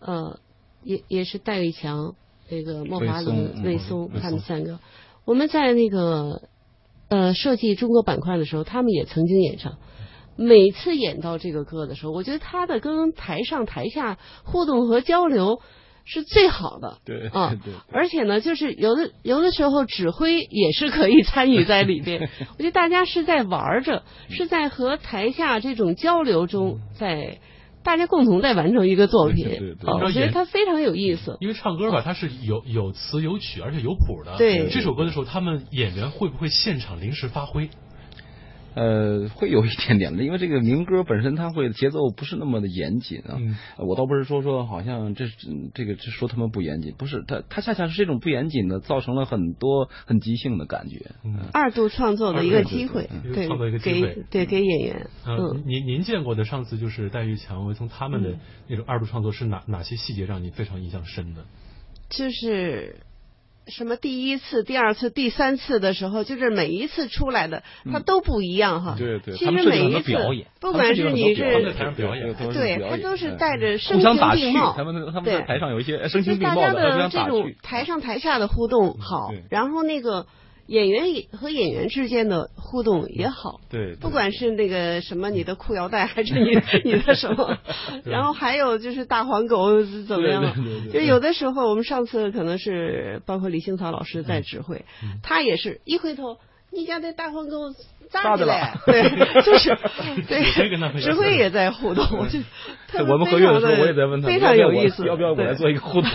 [0.00, 0.38] 呃，
[0.82, 2.14] 也也是戴玉强、
[2.50, 4.78] 那个莫华伦、魏松他们三个。
[5.24, 6.42] 我们在那个
[7.08, 9.78] 呃设计中国板块的时候，他们也曾经演唱。
[10.36, 15.60] 每次演到这个歌的时候，我觉得他的跟台上台下互动和交流
[16.08, 16.98] 是最好的。
[17.04, 17.74] 对啊，对。
[17.92, 22.28] 而且呢，就是有的有的时候指挥也是可以参与在里边。
[22.56, 27.38] 我觉得大家是在玩着，是在和台下这种交流中在。
[27.84, 31.38] 大家共同在完成一个作品，对对对我觉得它非常有意思。
[31.40, 34.36] 因为唱歌吧，它是有有词有曲，而且有谱的。
[34.36, 37.70] 对这首歌的时候，他们演员会不会现场临时发挥？
[38.78, 43.34] 呃，会有一点点的，因为这个民歌本身它会节奏不是那么的严谨啊。
[43.36, 45.24] 嗯、我倒不是说说好像这
[45.74, 51.10] 这个这说他们不严谨，不是，它它恰恰是这种不严谨的，造成了很多很即兴的感觉。
[51.24, 55.10] 嗯，二度创作的一个机会，对，创作一个机会，对给演员。
[55.26, 58.38] 嗯，您您见过的上次就是戴玉强、我从他们的
[58.68, 61.44] 那种二度创作是哪哪些细节让你非常印象深的？
[62.08, 63.00] 就是。
[63.68, 68.96] 什么第一次、第二次、第三次的时候，就是每一次出来的，他都不一样哈。
[68.98, 70.12] 对对，其实每一次，
[70.60, 71.42] 不管是你是
[71.96, 74.74] 表演，对，他都是带着声情并茂。
[74.76, 80.26] 他们他们在台上有一些声情并茂大家的这种台上台下的互动好，然后那个。
[80.68, 81.02] 演员
[81.32, 86.50] 和演员之间的互动也好，对，不管是那个什么你的裤腰带，还是你
[86.84, 87.56] 你的什么，
[88.04, 90.44] 然后还有就是大黄狗怎么样？
[90.92, 94.84] 就有的时候，我们上次可能是包括李星草老师在指挥，
[95.22, 96.36] 他也是一回头，
[96.72, 97.72] 你家那大黄狗
[98.10, 98.54] 咋的了？
[98.86, 99.02] 对，
[99.42, 99.76] 就是
[100.28, 102.38] 对，指挥也在互动， 我就
[103.04, 106.10] 我们合乐的时候，我也在问他，非常有意思，要不要我来做一个互动？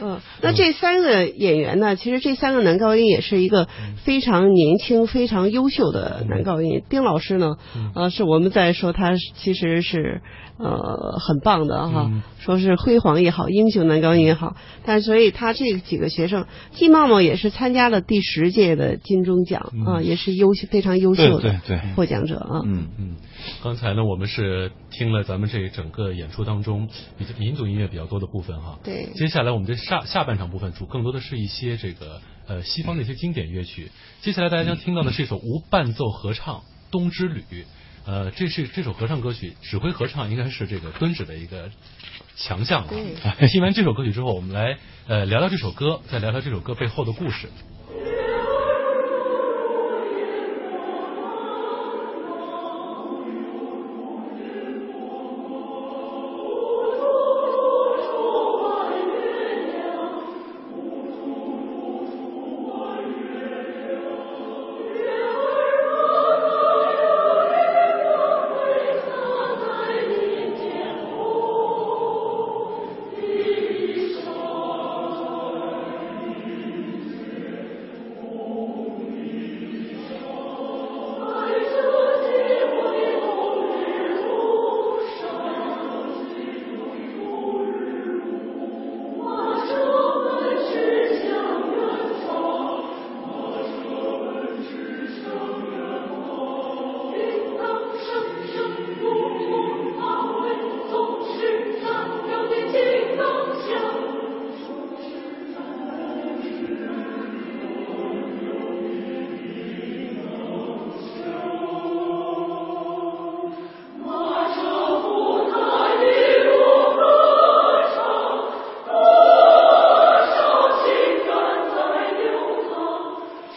[0.00, 1.96] 嗯，那这三个演员呢？
[1.96, 3.68] 其实这三个男高音也是一个
[4.04, 6.82] 非常年轻、非常优秀的男高音。
[6.88, 7.56] 丁老师呢，
[7.94, 10.20] 呃，是我们在说他其实是
[10.58, 14.56] 呃很棒的哈，说是辉煌也好，英雄男高音也好。
[14.84, 21.60] 但所以他这几个学生，季茂茂也是参加了第十届的金钟奖啊，也是优秀非常优秀的
[21.94, 22.62] 获奖者啊。
[22.64, 23.16] 嗯嗯。
[23.62, 26.88] 刚才呢，我们是听了咱们这整个演出当中
[27.18, 28.78] 比较民族音乐比较多的部分哈。
[28.82, 29.08] 对。
[29.14, 33.90] 接下来我们这下下半场部分主更多的是一些这个呃西方的一些经典乐曲。
[34.22, 36.56] 接下来大家将听到的是一首无伴奏合唱
[36.90, 37.40] 《冬之旅》。
[38.06, 41.68] 呃，这是这首合唱歌曲，指挥合唱应该是这个敦指的一个
[42.36, 43.34] 强项啊。
[43.50, 47.48] 听完这首歌曲之后，我们来呃聊聊这首歌，再聊聊这首歌背后的故事。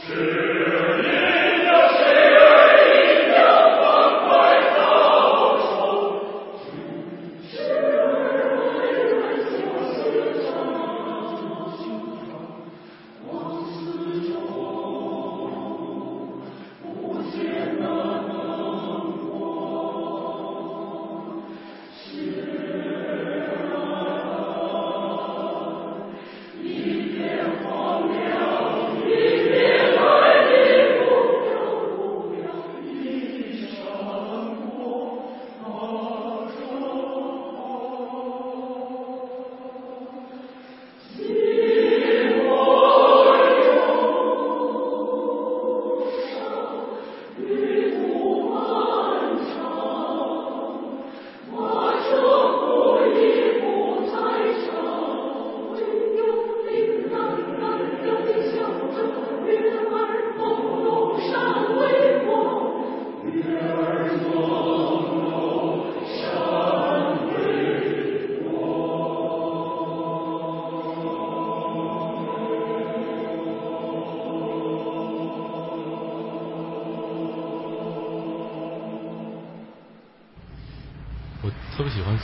[0.09, 0.38] Sing.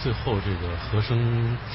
[0.06, 1.18] 最后这个和声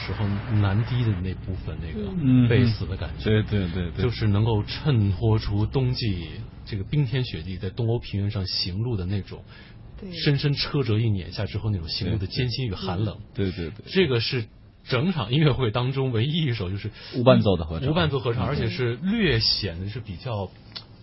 [0.06, 0.24] 时候
[0.60, 6.28] 男低的那部分，那个贝斯的感觉，对对对对，就是能够衬托出冬季
[6.64, 9.42] 这个冰天雪地在东欧平原上行路的那种，
[10.12, 13.18] 深深车辙一碾下之后那种行路的艰辛与寒冷。
[13.34, 14.44] 对对对，这个是
[14.84, 20.48] 整场音乐会当中唯一一首就是无伴奏的合唱，无伴奏合唱，而且是略显的是比较。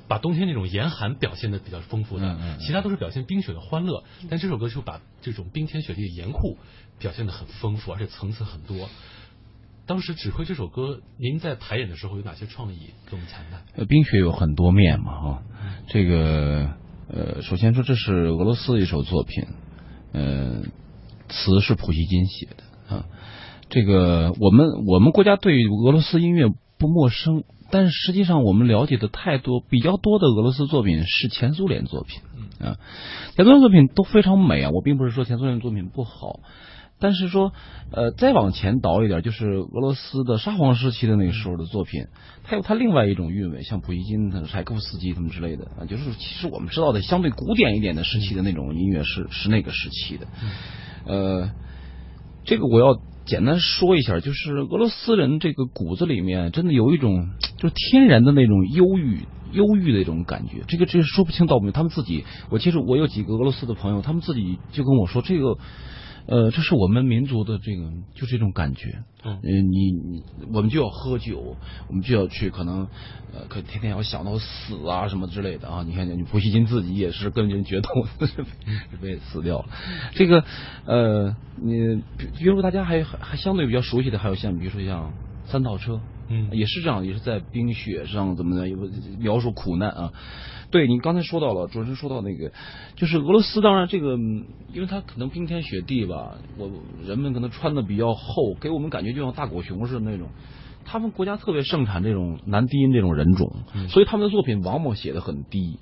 [0.10, 6.56] 把冬天那种严寒表现的比较丰富的，其他都是表现冰雪的欢乐，但这首歌就把这种冰天雪地的严酷
[7.00, 8.88] 表现的很丰富，而且层次很多。
[9.86, 12.78] 当时指挥这首歌，您在排演的时候有哪些创意
[13.10, 13.62] 给我们谈谈？
[13.76, 15.44] 呃，冰雪有很多面嘛，哈，
[15.90, 16.70] 这个
[17.10, 19.44] 呃，首先说这是俄罗斯的一首作品，
[20.14, 20.62] 呃，
[21.28, 23.06] 词是普希金写的啊，
[23.70, 26.48] 这个我们我们国家对俄罗斯音乐
[26.78, 27.44] 不陌生。
[27.70, 32.22] 但是实际上，我们了解的太多，比较多的俄罗斯作品是前苏联作品
[32.60, 32.78] 啊，
[33.36, 34.72] 前苏联作品都非常美啊。
[34.72, 36.40] 我并不是说前苏联作品不好，
[37.00, 37.54] 但是说
[37.92, 42.06] 呃，再往前倒一点，就是俄罗斯的沙皇时期的那个时候的作品，
[42.44, 50.28] 它有它另外一种韵味，像普希金、柴可夫斯基他们之类的啊，就是其实我们知道的相对古典一点的时期的那种音乐是是那个时期的，
[51.06, 51.52] 呃，
[52.44, 57.30] 这个我要简单说一下，就是俄罗斯人这个骨子里面真的有一种。
[57.58, 59.26] 就天然的那种忧郁。
[59.52, 61.72] 忧郁的一种感觉，这个这说不清道不明。
[61.72, 65.58] 他们自己，我其实我有几个俄罗斯的朋友，他们自己就跟我说，这个，
[66.28, 69.04] 呃，这是我们民族的这个，就这种感觉。
[69.24, 70.24] 嗯，你你
[70.54, 71.56] 我们就要喝酒，
[71.88, 72.88] 我们就要去可能，
[73.34, 75.84] 呃，可天天要想到死啊什么之类的啊。
[75.84, 77.90] 你看，你普希金自己也是跟人决斗，
[78.26, 78.46] 是
[79.02, 79.66] 被死掉了。
[80.14, 80.44] 这个，
[80.86, 82.02] 呃，你
[82.38, 85.14] 比如说大家还还相对比较熟悉的，还有像比如说像
[85.46, 86.00] 三套车。
[86.30, 88.68] 嗯，也是这样，也是在冰雪上怎么的，
[89.20, 90.14] 描述苦难啊。
[90.70, 92.52] 对你刚才说到了，主持人说到那个，
[92.96, 94.18] 就是俄罗斯，当然这个，
[94.74, 96.70] 因为它可能冰天雪地吧，我
[97.06, 100.28] 人们可能穿的比较厚，给我们感觉就像大狗熊似的那种。
[100.84, 103.50] 他们国家特别盛产这种男低音这种人种，
[103.90, 105.80] 所以他们的作品往往写的很低，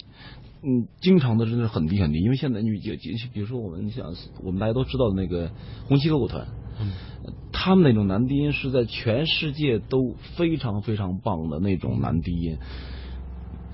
[0.62, 2.20] 嗯，经常的真的是很低很低。
[2.20, 2.94] 因为现在你就
[3.34, 5.52] 比如说我们像我们大家都知道的那个
[5.88, 6.48] 红旗歌舞团。
[6.80, 6.92] 嗯，
[7.52, 12.58] 他们那种男低音是在全世界都非常非常棒的那种男低音，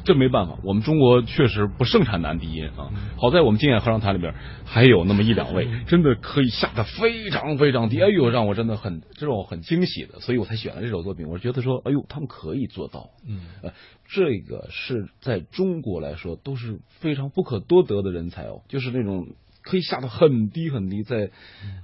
[0.04, 2.92] 这没办法，我们中国确实不盛产男低音啊。
[3.18, 4.34] 好在我们经验合唱团里边
[4.66, 11.28] 还有那么一两位，真的可以下的非常非常低，哎呦，让我真的很这种很惊喜的，所以我才选了这首作品。
[11.28, 13.74] 我觉得说，哎呦，他们可以做到，嗯，呃，
[14.08, 19.28] 这个是在中国来说都是非常不可多得的人才哦，就是那种。
[19.64, 21.32] 可以下到很低很低，在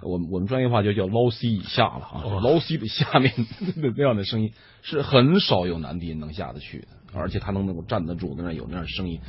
[0.02, 3.32] 我们我们专业话就叫 low C 以下了啊，low C 的下面
[3.82, 4.52] 的那样的声音
[4.82, 9.20] 是很少有男低音能下得去的，而且他能能够站得住，那样有那样的声音，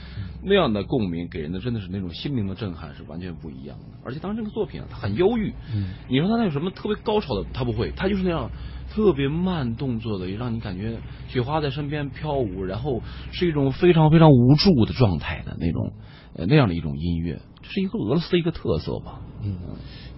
[0.42, 3.84] 那样的共鸣给人的真的是那种心灵的震撼是完全不一样的。
[4.04, 5.52] 而且当时这个作品啊，它很忧郁，
[6.08, 8.50] 你说他那有什么特别高潮的，他不会，他就是那样
[8.90, 15.92] 特别慢动作的，让你感觉雪花在身边飘舞，然后是一种非常非常无助的状态的那种
[16.38, 17.40] 呃那样的一种音乐。
[17.62, 19.58] 这是一个俄罗斯的一个特色吧，嗯。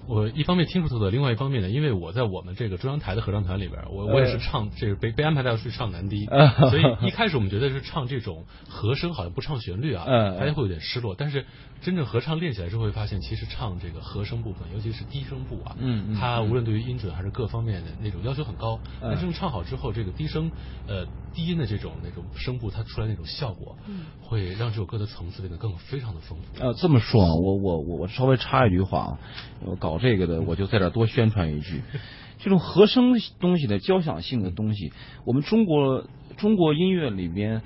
[0.07, 6.27] 我一方面听出特色，另外一方面呢，因为我在我们这个中央台的合唱团里边，我我也是唱这个被被安排到去唱男低，
[6.69, 10.05] 所以一开始我们觉得是唱这种和声好像不唱旋律啊，
[10.37, 11.15] 大家会有点失落。
[11.17, 11.47] 但是
[11.81, 18.81] 真正合唱练起来之后，会发现其实唱这个和声部分，尤其是低声部啊，嗯，它无论对于音准还是各方面的那种要求很高。
[19.01, 20.51] 但真正唱好之后，这个低声
[20.89, 23.77] 呃低音的这种那种声部，它出来那种效果，
[24.21, 26.65] 会让这首歌的层次变得更非常的丰富。
[26.65, 29.19] 呃，这么说啊，我我我我稍微插一句话啊，
[29.65, 29.99] 我搞。
[30.01, 31.83] 这个的，我就在这多宣传一句，
[32.41, 34.95] 这种和声东西的交响性的东西，
[35.27, 36.07] 我们中国
[36.39, 37.61] 中国音乐里边，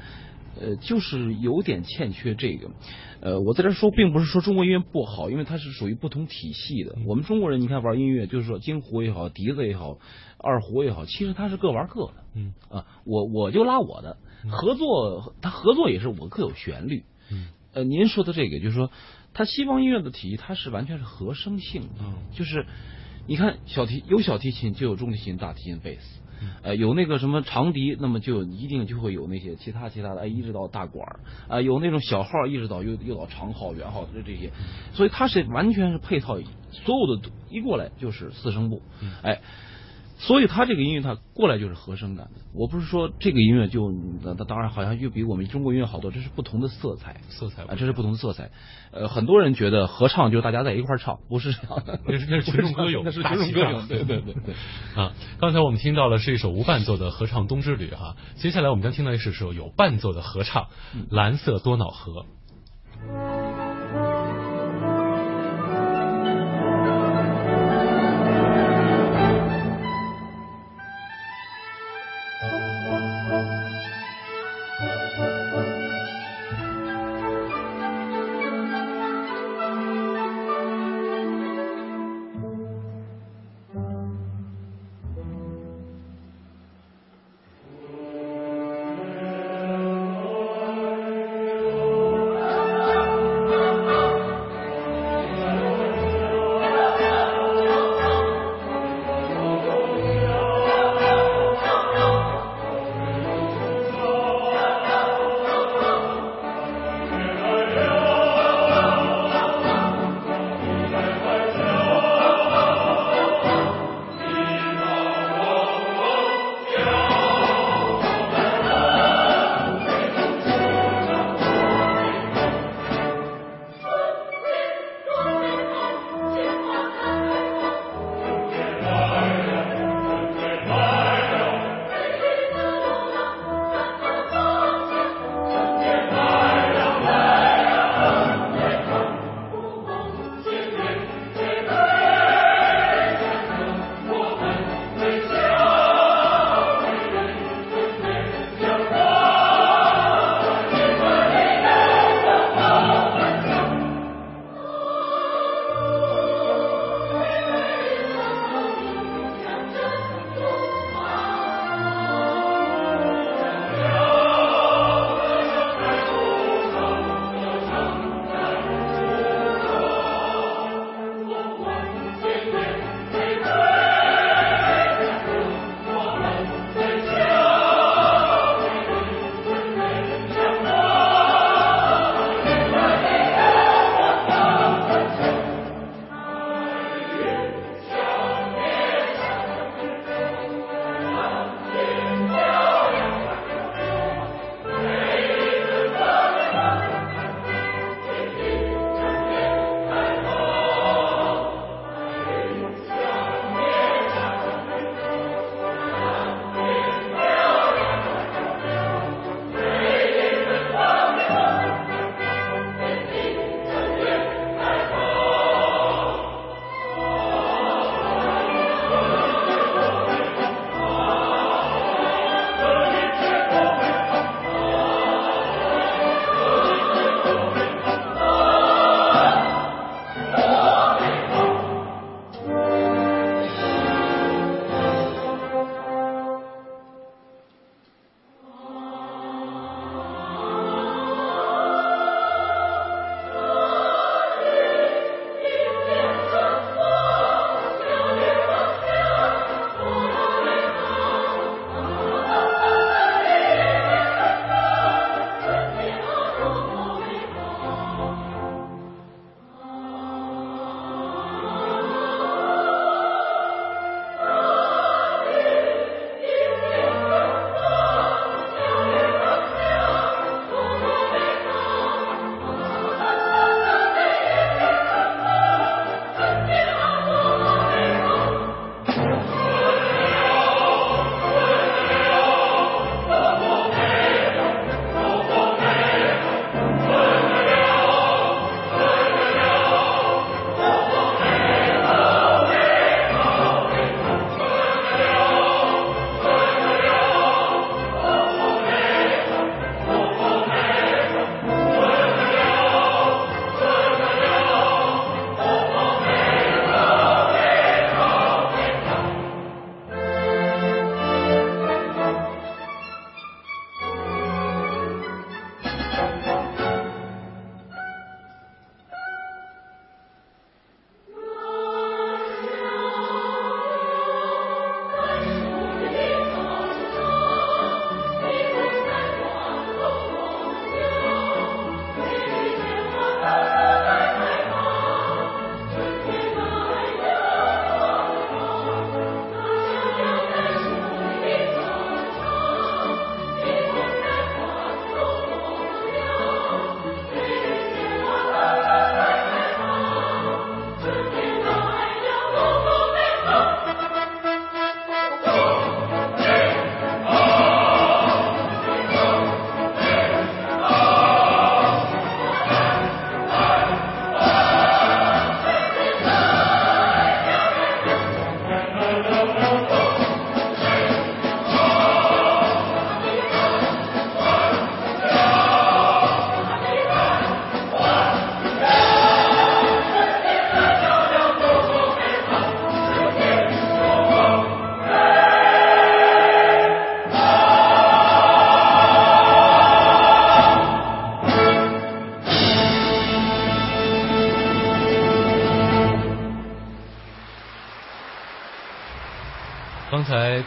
[0.60, 2.70] 呃，就是有点欠缺这个。
[3.20, 6.96] 呃，我在这说，并不是说中国音乐不好，因为它是属于不同体系的。
[7.06, 9.98] 我们中国人，你看玩音乐，就是说京胡也好，笛子也好，
[10.38, 12.14] 二胡也好，其实它是各玩各的。
[12.34, 14.16] 嗯啊，我我就拉我的，
[14.50, 17.04] 合作，它合作也是我各有旋律。
[17.30, 18.90] 嗯，呃，您说的这个，就是说。
[19.36, 22.04] 它西方音乐的体系，它是完全是和声性的，
[22.36, 22.66] 就是
[23.26, 26.20] 你看小提有小提琴就有中提琴、大提琴、贝斯，
[26.62, 34.50] 呃有那个什么长笛，那么就一定就会有那些其他其他的，哎一直到大管儿啊有那种小号一直到又又到长号、圆号这这些，
[34.92, 36.38] 所以它是完全是配套，
[36.70, 38.82] 所有的一过来就是四声部，
[39.22, 39.40] 哎。
[40.16, 42.40] 所以他这个音乐，他过来就是和声感的。
[42.54, 43.92] 我不是说这个音乐就，
[44.22, 48.50] 那当然好像又比我们中国音乐好多，这是不同的色彩，色彩啊，这是不同的色彩。
[48.92, 54.54] 呃，很多人觉得合唱就是大家在一块唱，不是这样的， 那是那是群众歌友， 那是群众歌友，对对对对。
[54.94, 60.64] 啊，刚才我们听到了是一首无伴奏的合唱《冬之旅》哈，接下来我们将听到的是首有伴奏的合唱
[61.10, 62.12] 《蓝色多瑙河》。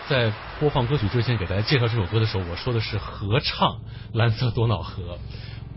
[0.09, 0.31] 在
[0.61, 3.71] 播放歌曲之前，给大家介绍这首歌的时候，我说的是合唱
[4.13, 5.03] 《蓝色多瑙河》。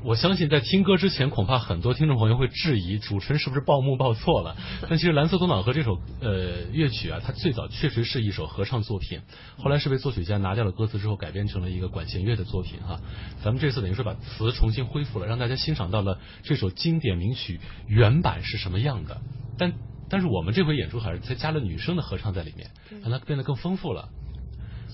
[0.04, 4.56] 我相信在听歌之前，恐怕很多听众朋友会质疑主持人是不是报幕报错了。
[4.88, 9.20] 但其实《蓝色多瑙河》这首呃乐曲啊，它最早确实是一首合唱作品，
[9.58, 13.00] 后来是被作曲家拿掉了歌词之后，改编成了一个管弦乐的作品哈。
[13.42, 17.58] 咱们这次等于说把词重新恢复了，让大家欣赏到了这首经典名曲
[17.88, 19.20] 原版是什么样的。
[19.58, 19.72] 但
[20.08, 22.70] 但是我们这回演出还是才加了女生的合唱在里面，
[23.02, 24.08] 让它变得更丰富了。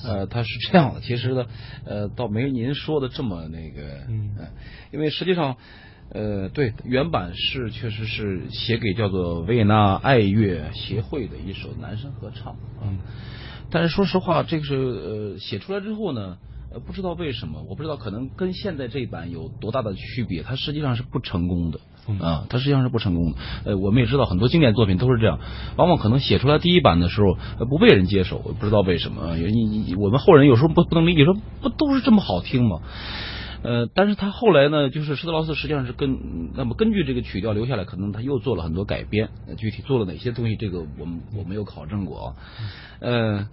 [0.06, 1.46] 呃，它是这样的，其实呢，
[1.84, 4.36] 呃，倒没您说的这么那个，嗯，
[4.92, 5.56] 因为实际上，
[6.10, 12.98] 呃，对，原版是确实是写给叫做维也纳爱乐协会的一首男声合唱嗯，
[13.70, 16.38] 但是说实话，这个是呃写出来之后呢。
[16.68, 21.78] 呃，不知道为什么，我不知道，可能跟现在这一版有多大的区别，它实际上是不成功的
[22.20, 23.38] 啊，它实际上是不成功的。
[23.64, 25.40] 呃，我们也知道很多经典作品都是这样，
[25.76, 27.36] 往往可能写出来第一版的时候
[27.66, 29.36] 不被人接受，不知道为什么。
[29.36, 32.80] 你你我们后人有时候不不能理解，说不都是这么好听吗？
[33.62, 42.34] 呃，但是他后来呢，就是施特劳斯实际上是根那么根据这个曲调留下来，可能他又做了很多改编，具体做了哪些东西，这个我们我没有考证过啊，
[43.00, 43.48] 呃。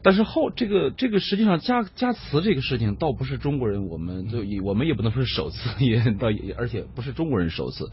[0.00, 7.90] 但是后这个这个实际上加加词这个事情倒不是中国人，我们就我们也不能说是首次，也倒也而且不是中国人首次。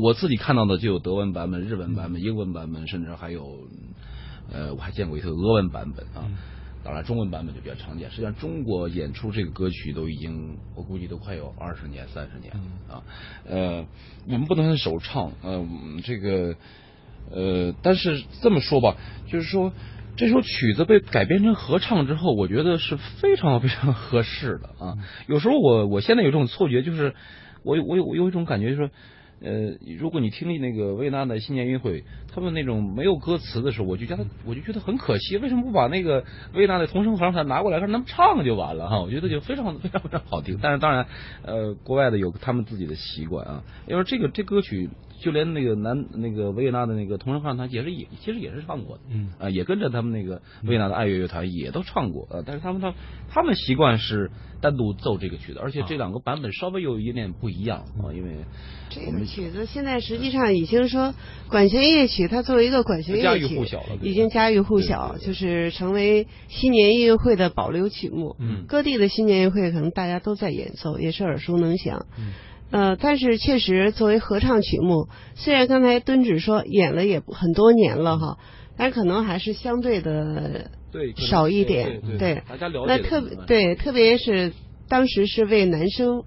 [0.00, 3.66] 我自己看到的就有德文版本、日文版本、英文版本，甚至还有
[4.52, 6.28] 呃我还见过一个俄文版本啊。
[6.84, 8.10] 当然中文版本就比较常见。
[8.10, 12.52] 实际上中国演出这个歌曲都已经我估计都快有二十年、三十年
[12.88, 13.02] 了啊。
[13.48, 13.86] 呃，
[14.28, 15.66] 我们不能首唱，呃，
[16.04, 16.54] 这个
[17.30, 19.72] 呃，但是这么说吧，就是说。
[20.16, 24.98] 这首曲子被改编成合唱之后，我觉得是非常非常合适的啊。
[25.26, 27.14] 有时候我我现在有这种错觉，就是
[27.64, 28.90] 我我有我有一种感觉，就是说。
[29.44, 36.22] 呃，如果你听那个维也纳的新年音乐会，他们那种没有歌词的时候，我就觉得我就觉得很可惜，为什么不把那个
[36.54, 39.00] 维也纳的童声合唱团拿过来让他们唱就完了哈？
[39.00, 40.60] 我觉得就非常非常非常好听。
[40.62, 41.06] 但是当然，
[41.42, 44.90] 呃，国外的有他们自己的习惯啊，因为这个这歌曲
[45.22, 52.92] 就连那个南那个维也纳的那个童声合唱团也是也其实也是唱过的，嗯啊，也跟着他们那个维也纳的爱乐乐团也都唱过呃，但是他们他
[53.30, 58.44] 他们习惯是单独奏这个曲子，而且这两个版本稍微有一点不一样啊，因为
[58.90, 59.22] 这个。
[59.24, 61.14] 曲子现在实际上已经说
[61.48, 68.34] 管弦乐曲，它作为一个管弦乐曲，家喻户晓了已经家喻户晓，就是成为新年音乐会的保留曲目。
[68.40, 72.06] 嗯，各地的新年音乐会可能大家都在演奏，也是耳熟能详。
[72.18, 72.32] 嗯，
[72.72, 78.38] 呃，但是确实作为合唱曲目，虽然刚才敦指说演了也很多年了哈，
[78.76, 80.70] 但可能还是相对的
[81.16, 82.00] 少一点。
[82.18, 82.42] 对，
[82.86, 84.52] 那特别对，特别是
[84.88, 86.24] 当时是为男生。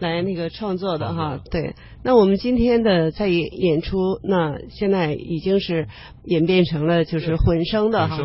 [0.00, 1.74] 来那个创作的哈，对。
[2.04, 5.86] 那我们今天的在演演出，那现在已经是
[6.24, 8.18] 演变成了就是混声的哈。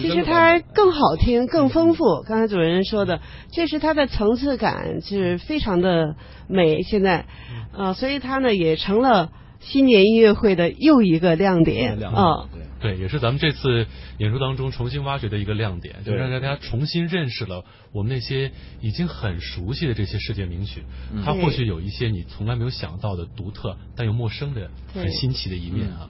[0.00, 2.22] 其实它更好听、更丰富。
[2.26, 3.20] 刚才主持人说的，
[3.52, 6.16] 确实它的层次感是非常的
[6.48, 6.82] 美。
[6.82, 7.26] 现在，
[7.72, 12.48] 啊，所以它呢也成了新年音乐会的又一个亮点啊。
[12.52, 13.86] 对，也是咱们这次
[14.18, 20.84] 演出当中重新挖掘的一个亮点，就让大家重新认识了我们那些已经很熟悉的这些世界名曲。
[21.24, 26.08] 它或许有一些你从来没有想到的独特但又陌生的、很新奇的一面啊。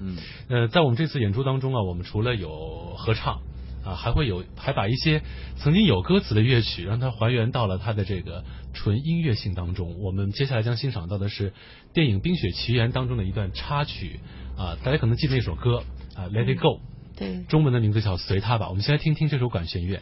[0.49, 3.41] 呃，在我们这次演出当中啊，我们除了有合唱
[3.85, 5.23] 啊，还会有还把一些
[5.57, 9.99] 曾经有歌词的乐曲，让它还原到了它的这个纯音乐性当中。
[9.99, 11.53] 我们接下来将欣赏到的是
[11.93, 14.21] 电影《冰雪奇缘》当中的一段插曲
[14.57, 15.83] 啊，大家可能记得那首歌。
[16.21, 16.81] 啊，Let it go，
[17.17, 18.69] 对，中文的名字叫随他吧。
[18.69, 20.01] 我们先来听听这首管弦乐。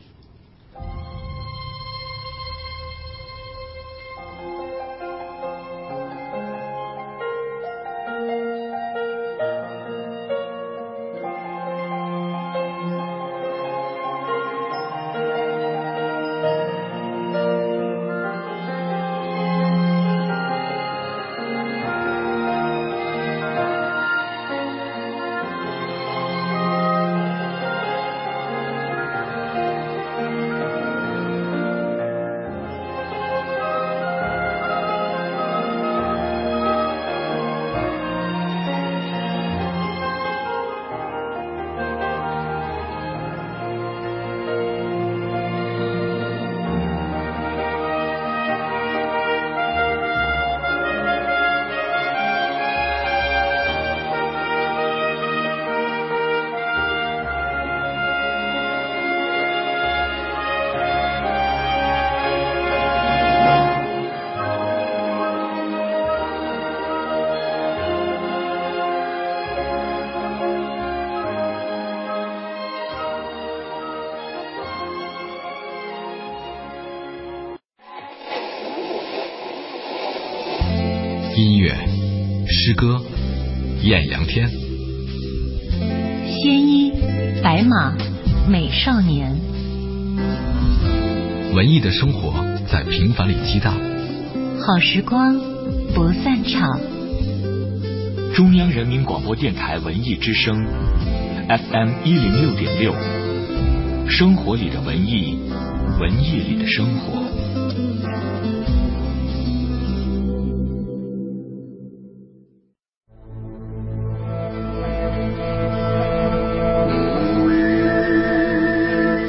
[99.38, 100.66] 电台文艺之声
[101.48, 102.92] ，FM 一零六点六，
[104.08, 105.38] 生活里的文艺，
[106.00, 107.22] 文艺里的生活。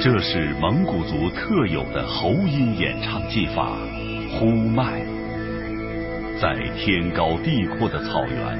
[0.02, 3.78] 这是蒙古族特有的喉音演唱技法——
[4.34, 5.06] 呼麦。
[6.42, 8.58] 在天高地阔的草原，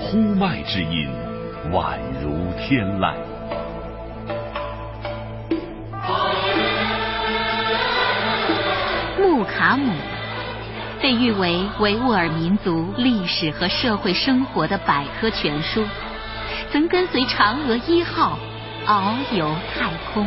[0.00, 1.08] 呼麦之音
[1.70, 3.14] 宛如天籁。
[9.18, 9.92] 木卡姆
[11.00, 15.84] 被誉为维吾尔民族历史和社会生活的百科全书，
[16.72, 18.38] 曾跟随嫦娥一号
[18.86, 20.26] 遨游太空。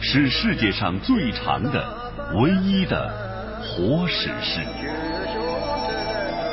[0.00, 3.10] 是世界上最长的、唯一的
[3.60, 4.60] 活史诗，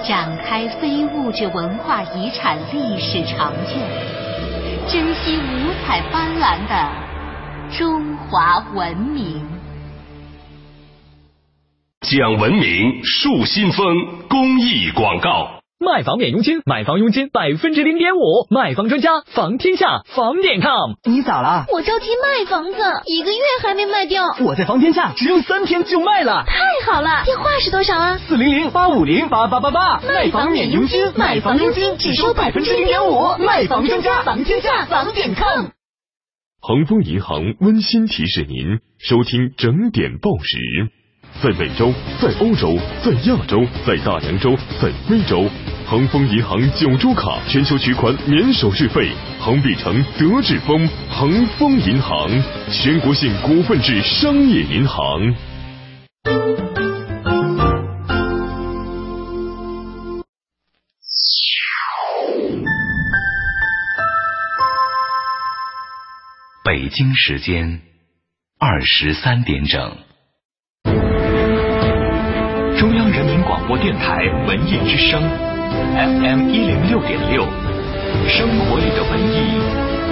[0.07, 3.79] 展开非物质文化遗产历史长卷，
[4.87, 6.89] 珍惜五彩斑斓的
[7.77, 9.45] 中华文明。
[12.01, 13.85] 讲文明树新风
[14.27, 15.52] 公益广告。
[15.83, 20.93] 卖房免佣金，买房佣金百分之零点五，卖房专家房天下房点 com。
[21.03, 21.65] 你咋了？
[21.71, 24.23] 我着急卖房子，一个月还没卖掉。
[24.39, 27.23] 我在房天下只用三天就卖了，太好了！
[27.25, 28.17] 电话是多少啊？
[28.17, 30.01] 四零零八五零八八八八。
[30.01, 35.67] 卖房免佣金，买房佣金只收百分之零点五，卖房专家房天下房点 com。
[36.61, 40.57] 恒丰银行温馨提示您收听整点报时，
[41.43, 45.45] 在美洲，在欧洲，在亚洲，在大洋洲，在非洲。
[45.85, 52.29] 恒丰银行九州卡全球取款免手续费，恒必成、德智丰、恒丰银行，
[52.71, 55.35] 全国性股份制商业银行。
[66.63, 67.81] 北京时间
[68.57, 69.97] 二十三点整。
[73.67, 75.21] 播电台文艺之声。
[75.95, 77.45] FM 一零六点六，
[78.27, 79.35] 生活里的文艺，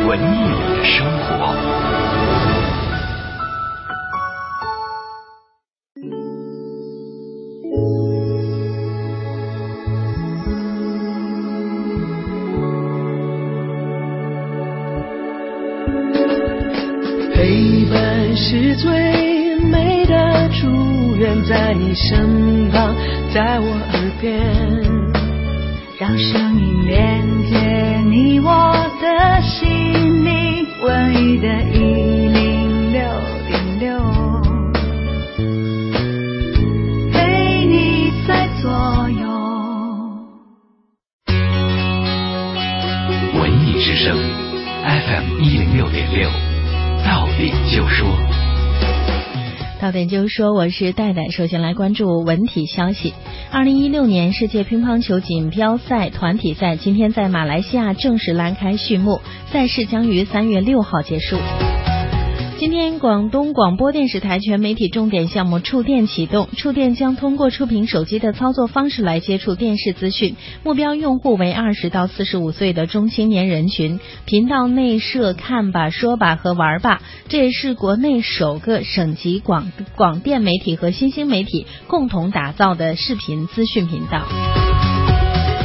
[0.07, 1.27] 文艺里的生活。
[17.33, 18.89] 陪伴是最
[19.69, 20.90] 美的祝
[21.21, 22.95] 愿，在你身旁，
[23.31, 24.41] 在我耳边。
[25.99, 31.77] 让声音连接你我的心灵，文艺的一
[32.27, 33.03] 零六
[33.47, 34.01] 点六，
[37.13, 38.71] 陪你在左
[39.11, 39.29] 右。
[43.39, 44.17] 文艺之声
[44.83, 46.27] ，FM 一零六点六，
[47.05, 48.09] 到点就说。
[49.81, 51.29] 到点就说，我是戴戴。
[51.29, 53.15] 首先来关注文体消息。
[53.51, 59.19] 二零一六年世界乒乓球锦标赛团体赛今天在马来西亚正式拉开序幕，
[59.51, 61.35] 赛事将于三月六号结束。
[62.61, 66.47] 今天，广东广播电视台全媒体重点项目触电启动。
[66.55, 73.99] 触电将通过触屏手机的操作方式来接触电视资讯，目标用户为二十到四十五岁的中青年人群。
[74.25, 84.21] 频道内设看吧、说吧和玩吧，这也是国内首个省级广广电媒体和新兴媒体共同打造的视频资讯频道。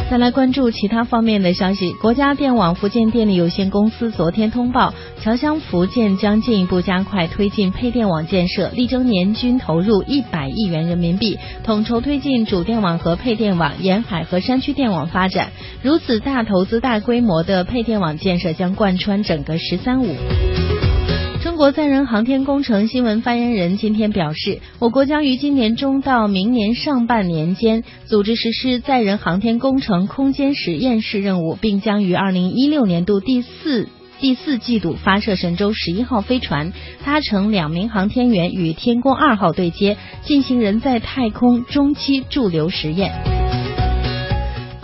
[0.08, 1.92] 再来关注其他方面的消息。
[1.94, 15.50] 国家电网福建电力有限公司昨天通报，侨乡福建将进一步加快推进配电网建设，力争年均投入一百亿元人民币，统筹推进主电网和配电网、沿海和山区电网发展。
[15.82, 20.14] 如此大投资、大规模的配电网建设将贯穿整个“十三五”。
[21.46, 33.88] 中国载人航天工程新闻发言人今天表示，我国将于今年中到明年上半年间组织实施载人航天工程空间实验室任务，并将于二零一六年度第四
[34.18, 36.72] 第四季度发射神舟十一号飞船，
[37.04, 43.12] 搭乘两名航天员与天宫二号对接，进行人在太空中期驻留实验。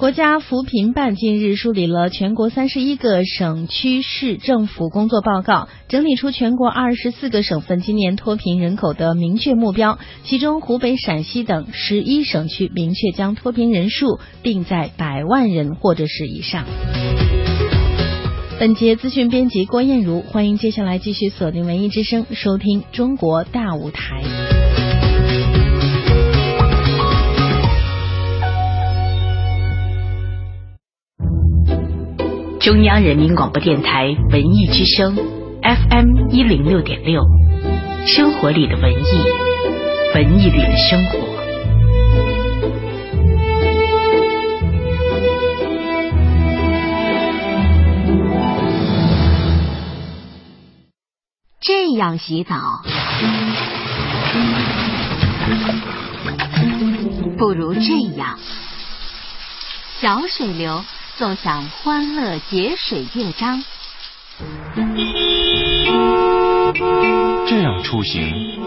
[0.03, 10.01] 国家扶贫办近日梳理了全国三十一个省区市政府工作报告，整理出全国二十四个省份今年脱贫人口的明确目标。
[10.25, 16.65] 其中，湖北、陕西等十一省区明确将脱贫人数定在百万人或者是以上。
[18.59, 24.72] 本节资讯编辑郭艳茹，欢迎接下来继续锁定文艺之声，收听中国大舞台。
[32.63, 35.17] 中央人民广播电台文艺之声
[35.63, 37.21] ，FM 一零六点六，
[38.07, 39.07] 生活里的文艺，
[40.15, 41.19] 文艺里的生活。
[51.61, 52.55] 这样洗澡，
[57.37, 57.81] 不如这
[58.17, 58.39] 样，
[60.01, 60.85] 小水流。
[61.19, 63.63] 奏响欢乐节水乐章。
[67.47, 68.59] 这样出行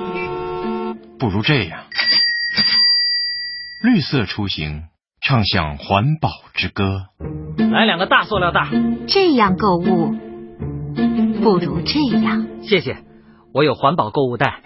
[1.18, 1.86] 不如这样，
[3.82, 4.84] 绿色出行，
[5.22, 7.08] 唱响环保之歌。
[7.72, 8.68] 来两个大塑料袋。
[9.08, 10.14] 这样购物
[11.42, 12.46] 不如这样。
[12.62, 12.98] 谢谢，
[13.54, 14.62] 我有环保购物袋。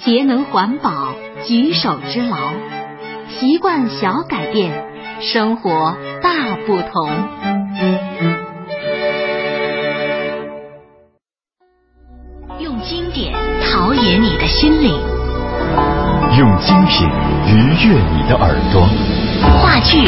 [0.00, 1.14] 节能环保，
[1.46, 2.52] 举手之劳，
[3.38, 4.89] 习惯小改变。
[5.20, 7.10] 生活大不同。
[12.58, 14.98] 用经典陶冶你的心灵，
[16.38, 17.06] 用精品
[17.46, 17.52] 愉
[17.86, 18.88] 悦你的耳朵。
[19.60, 19.98] 话剧、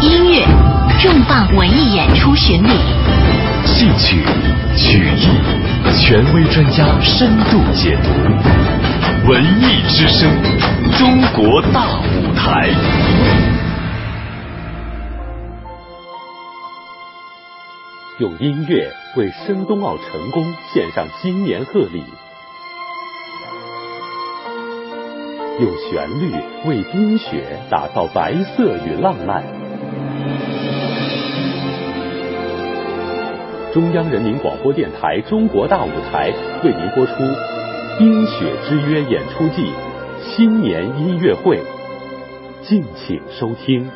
[0.00, 0.46] 音乐、
[1.00, 2.70] 重磅文艺演出巡礼，
[3.66, 4.24] 戏曲、
[4.76, 5.28] 曲艺，
[6.00, 9.28] 权威专家深度解读。
[9.28, 10.30] 文艺之声，
[10.96, 12.70] 中国大舞台。
[18.22, 22.04] 用音乐为申冬奥成功献上新年贺礼，
[25.58, 26.30] 用旋律
[26.64, 29.42] 为冰雪打造白色与浪漫。
[33.74, 36.30] 中央人民广播电台《中国大舞台》
[36.64, 37.12] 为您播出
[37.98, 39.72] 《冰雪之约》演出季
[40.30, 41.60] 新年音乐会，
[42.62, 43.90] 敬请收听。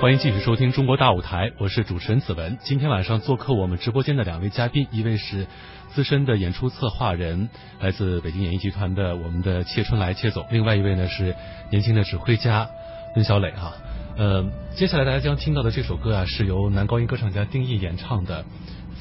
[0.00, 2.56] 欢迎继续收听中国大舞台，我是主持人子文。
[2.60, 5.48] 今天晚上做客我们直播间的两位嘉宾，一位是
[5.92, 7.48] 资深的演出策划人，
[7.80, 11.34] 来自北京演艺集团的我们的切春来切总；另外一位呢是
[11.70, 12.70] 年轻的指挥家
[13.16, 13.72] 温小磊哈。
[14.16, 14.46] 呃，
[14.76, 18.44] 接下来大家将听到的这首歌啊，是由男高音歌唱家丁毅演唱的《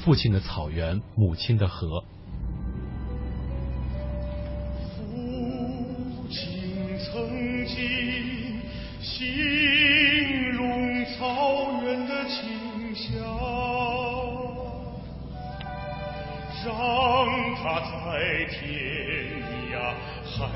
[0.04, 1.88] 父亲的草原，母亲的河》。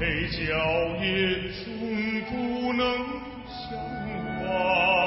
[0.01, 0.41] 海角
[0.99, 1.69] 也终
[2.27, 2.83] 不能
[3.45, 3.77] 相
[4.43, 5.00] 忘。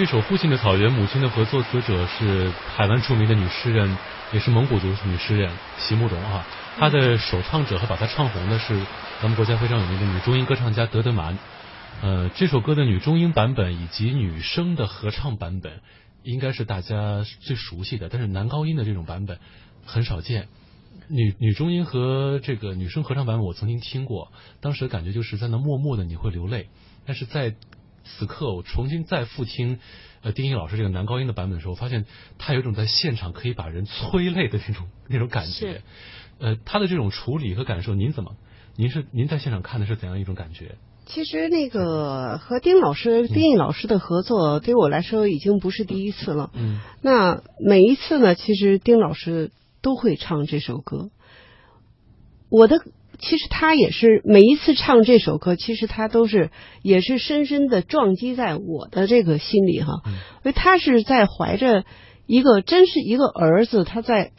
[0.00, 3.98] 这首《父亲的草原，母亲的河》作词者是台湾著名的女诗人，
[4.32, 6.46] 也是蒙古族女诗人席慕容啊。
[6.78, 8.80] 她的首唱者和把她唱红的是
[9.20, 11.36] 咱们国家非常有名的女中音歌唱家德德曼。
[12.00, 15.82] 呃，这首歌的女中音版本以及女声的合唱版本，
[16.22, 18.08] 应该是大家最熟悉的。
[18.08, 19.38] 但是男高音的这种版本
[19.84, 20.48] 很少见。
[21.10, 24.32] 女女中音和这个女生合唱版本我曾经听过，
[24.62, 26.70] 当时的感觉就是在那默默的你会流泪。
[27.04, 27.54] 但是在
[28.04, 29.78] 此刻我重新再复听
[30.22, 32.04] 呃丁一老师这个男高音的版本的时候，我发现
[32.38, 35.82] 他有一种在现场可以把人催泪的那种那种感觉。
[36.38, 38.36] 呃，他的这种处理和感受，您怎么？
[38.76, 40.76] 您是您在现场看的是怎样一种感觉？
[41.06, 46.50] 其实那个和丁老师、丁毅老师的合作，对我来说已经不是第一次了。
[46.54, 46.78] 嗯。
[47.02, 49.50] 那每一次呢，其实丁老师
[49.82, 51.10] 都会唱这首歌。
[52.48, 52.80] 我的
[53.20, 56.50] 其实他也是每一次唱这首歌，其实他都是
[56.82, 59.92] 也是深深的撞击在我的这个心里哈。
[60.06, 60.12] 嗯。
[60.12, 61.84] 因为他是在怀着
[62.26, 64.32] 一个真是一个儿子，他在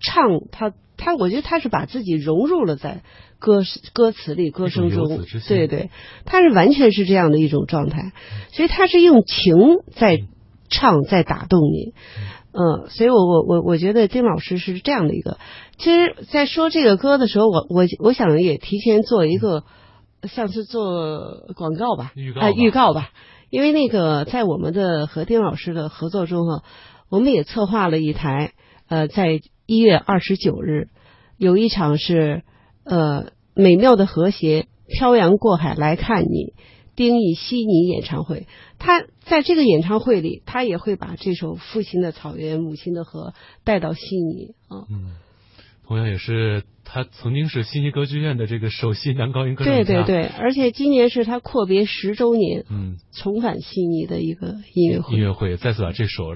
[0.00, 3.02] 唱他他，我觉得他是把自己融入了在。
[3.40, 5.06] 歌歌词里，歌声中，
[5.46, 5.90] 对对，
[6.24, 8.10] 他是完全是这样的一种状态，
[8.50, 9.54] 所以他是用情
[9.94, 10.18] 在
[10.68, 11.94] 唱，在打动你，
[12.52, 15.38] 嗯，所以我我我我觉得丁老师是这样的一个。
[15.78, 19.64] 其实，在说这个歌的时候，我我我想也提前做一个，
[20.22, 23.10] 像是做广告吧，啊预告吧，
[23.50, 26.62] 因为那个在我们的和丁老师的合作中啊，
[27.08, 28.52] 我们也策划了一台，
[28.88, 30.88] 呃，在一月二十九日
[31.36, 32.42] 有一场是。
[32.90, 36.54] 呃，美妙的和谐，漂洋过海来看你，
[36.98, 38.48] 丁义悉尼演唱会。
[38.80, 43.30] 他在这个演唱会里，他也会把这首《父亲的草原，母亲的河》
[43.62, 44.82] 带到悉尼啊。
[44.90, 45.14] 嗯，
[45.86, 49.84] 同样也是他曾经是悉尼歌剧院的这个首席男高音歌唱家。
[49.84, 55.16] 对对对，而且今年是他阔别十周年，嗯，重返悉尼的一个音乐会。
[55.16, 56.34] 音乐会再次把这首。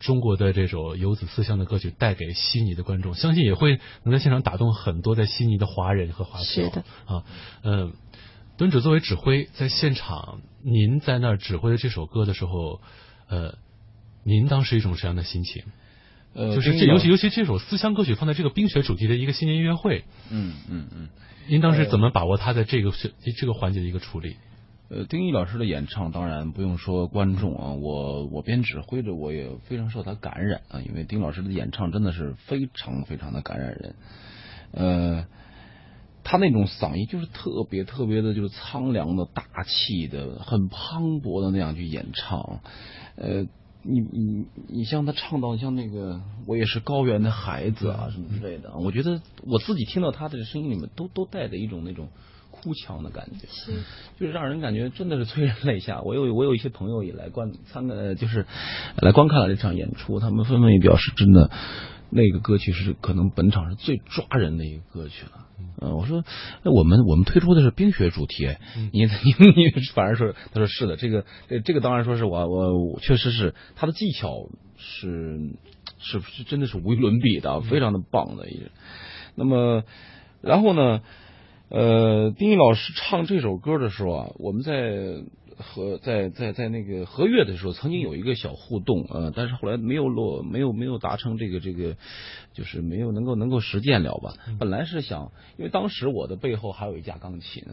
[0.00, 6.44] 中国的这首游子思乡的歌曲带给悉尼的观众，相信也会能在现场打动很多在悉尼的华人和华侨。
[6.44, 7.24] 是的啊，
[7.62, 7.92] 嗯，
[8.56, 12.80] 敦主作为指挥，在现场您在那儿指挥的这首歌的时候，
[13.28, 13.58] 呃，
[14.22, 15.64] 您当时一种什么样的心情？
[16.34, 21.08] 呃，就是这尤其尤其这首思乡歌曲放在这个冰雪主题的一个新年音乐会，嗯嗯嗯，
[21.48, 22.92] 您当时怎么把握它在这个
[23.36, 24.36] 这个环节的一个处理？
[24.88, 33.94] 呃，丁毅老师的演唱当然不用说观众啊，我我边指挥着我也非常受他感染啊，因为丁老师的演唱真的是非常非常的感染人。
[34.72, 35.26] 呃，
[36.24, 42.60] 他那种嗓音就是特别特别的，就是苍凉的、大气的、很磅礴的那样去演唱。
[43.16, 43.42] 呃，
[43.82, 52.08] 你你你像他唱到像那个我也是高原的孩子啊什么之类的，我觉得我自己听到他的声音里面都都带着一种那种。
[52.56, 53.72] 哭腔的感觉，是，
[54.18, 56.00] 就是让人感觉真的是催人泪下。
[56.02, 58.46] 我有我有一些朋友也来观参呃，就是
[58.96, 61.50] 来观看了这场演出，他们纷纷也表示，真的
[62.14, 65.46] 那个歌曲是可能本场是最抓人的一个歌曲了。
[65.82, 66.24] 嗯，我说
[66.64, 68.48] 我们我们推出的是冰雪主题，
[68.92, 69.06] 你你
[69.50, 71.24] 你反而说他说是的，这个
[71.64, 74.48] 这个当然说是我我确实是他的技巧
[74.78, 75.38] 是
[75.98, 78.70] 是是真的是无与伦比的，非常的棒的一个。
[79.34, 79.82] 那么
[80.40, 81.02] 然后呢？
[81.70, 85.24] 呃，丁毅老师唱这首歌的时候啊，我们在
[85.56, 91.96] 和在在在那个和乐的时候，曾经有一个小互动，呃，但是后来没有落，没有没有达成这个这个。
[92.54, 94.34] 就是没有能够能够实践了吧？
[94.60, 97.64] 本来是想，因为当时我的背后还有一架钢琴，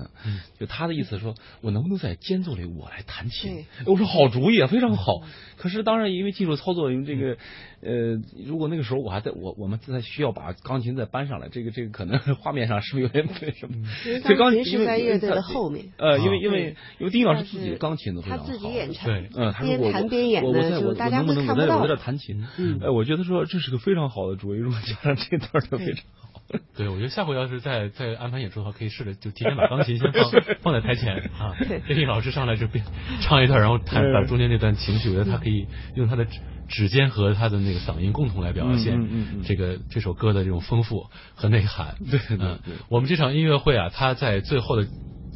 [0.60, 3.66] 就他的意思说，我能不能在间奏里我来弹琴？
[3.86, 5.22] 我说好主意啊，非常好。
[5.58, 7.38] 可是当然因为技术操作，因为这个
[7.84, 13.76] 呃，如果那个时候我还在我我们在需要把钢琴再搬上来，这个这个可能 画面上是不是有点 那什么？
[14.24, 15.86] 这钢琴是在乐队的后面。
[15.98, 21.78] 呃，因为因为因为丁老师自己的钢琴的非常好，他自己演唱，对，嗯，边弹边演的，就大家会看不到。
[21.82, 24.58] 我在这弹琴，嗯，哎，我觉得说这是个非常好的主意。
[24.58, 26.41] 如果加上这段就非常好，
[26.76, 30.32] 对我觉得下回要是再再安排演出的话，可以试着就提前把钢琴先放
[30.62, 31.56] 放在台前啊，
[31.88, 32.84] 电影老师上来就边
[33.22, 35.66] 唱一段，然后弹把中间那段情绪，我觉得他可以
[35.96, 36.26] 用他的
[36.68, 41.96] 指尖和他的那个嗓音共同来表现这个这首歌的这种丰富和内涵。
[42.10, 42.60] 对，嗯，
[42.90, 44.88] 我们这场音乐会啊，它在最后的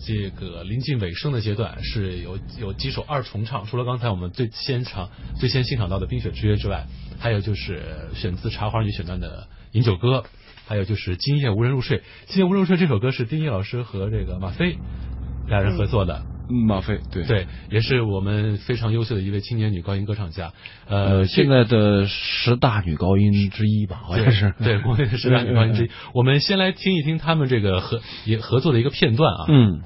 [0.05, 5.09] 这个临近尾声的阶段是有有几首二重唱，除了刚才我们最先唱
[5.39, 6.85] 最先欣赏到的《冰雪之约》之外。
[7.17, 7.81] 还有就是
[8.13, 10.17] 选自《茶花女》选段的《饮酒歌》，
[10.65, 11.97] 还有就是《今夜无人入睡》。
[12.27, 14.77] 《今夜无人入睡》这首歌是丁一老师和这个马飞
[15.47, 16.23] 两人合作的。
[16.47, 20.53] 嗯马飞对对，也是我们非常优秀的一位青年女高音歌唱家。
[20.87, 25.89] 呃，现在的十大女高音之一吧，好像是对国内的十大女高音之一。
[26.13, 29.45] 我们先来听一听他们这个合也合作的一个片段啊。
[29.47, 29.81] 嗯。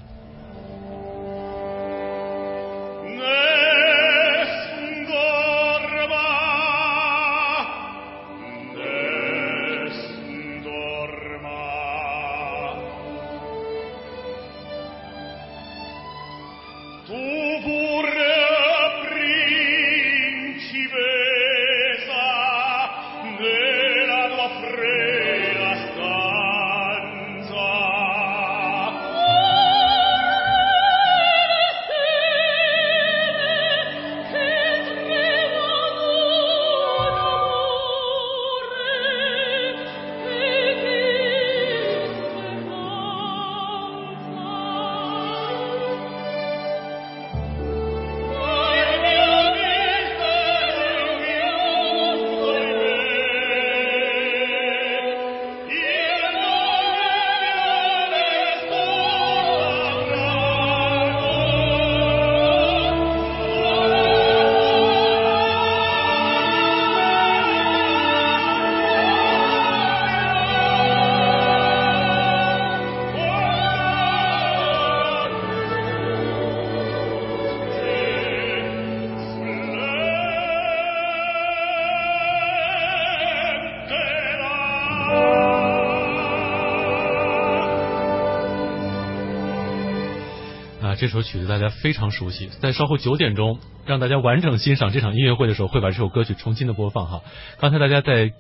[91.00, 97.22] 这首曲子大家非常熟悉，在稍后九点钟让大家完整欣赏这场音乐会的时候，会把这首歌曲重新的播放哈。
[97.58, 98.34] 刚才大家在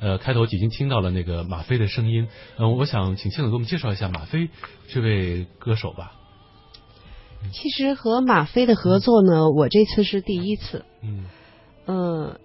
[0.00, 4.48] 呃开头已经听到了那个马飞的声音，嗯，我想请庆总给我们介绍一下马飞
[4.88, 6.12] 这位歌手吧。
[7.52, 11.26] 其实和马飞的合作呢，我这次是第一次，嗯，
[11.84, 12.40] 呃，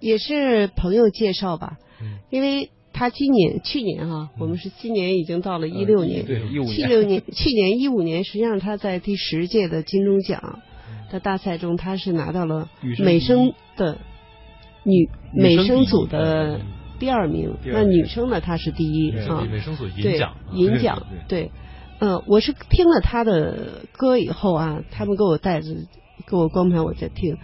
[0.00, 2.72] 也是朋友介绍吧，嗯，因为。
[3.00, 10.58] 他今年、去年哈，我们是今年已经到了一六年，对，一五年，七六年， 去年一五年，实际上他在第十届的金钟奖
[11.10, 12.68] 的大赛中，他是拿到了
[12.98, 13.96] 美声的
[14.84, 16.60] 女美声组的
[16.98, 21.50] 第二名，那女生呢，她是第一啊，美声组银奖，银奖，对，
[22.00, 25.68] 嗯，我是听了他的歌以后啊，他们给我带着
[26.26, 27.38] 给我光盘我在听，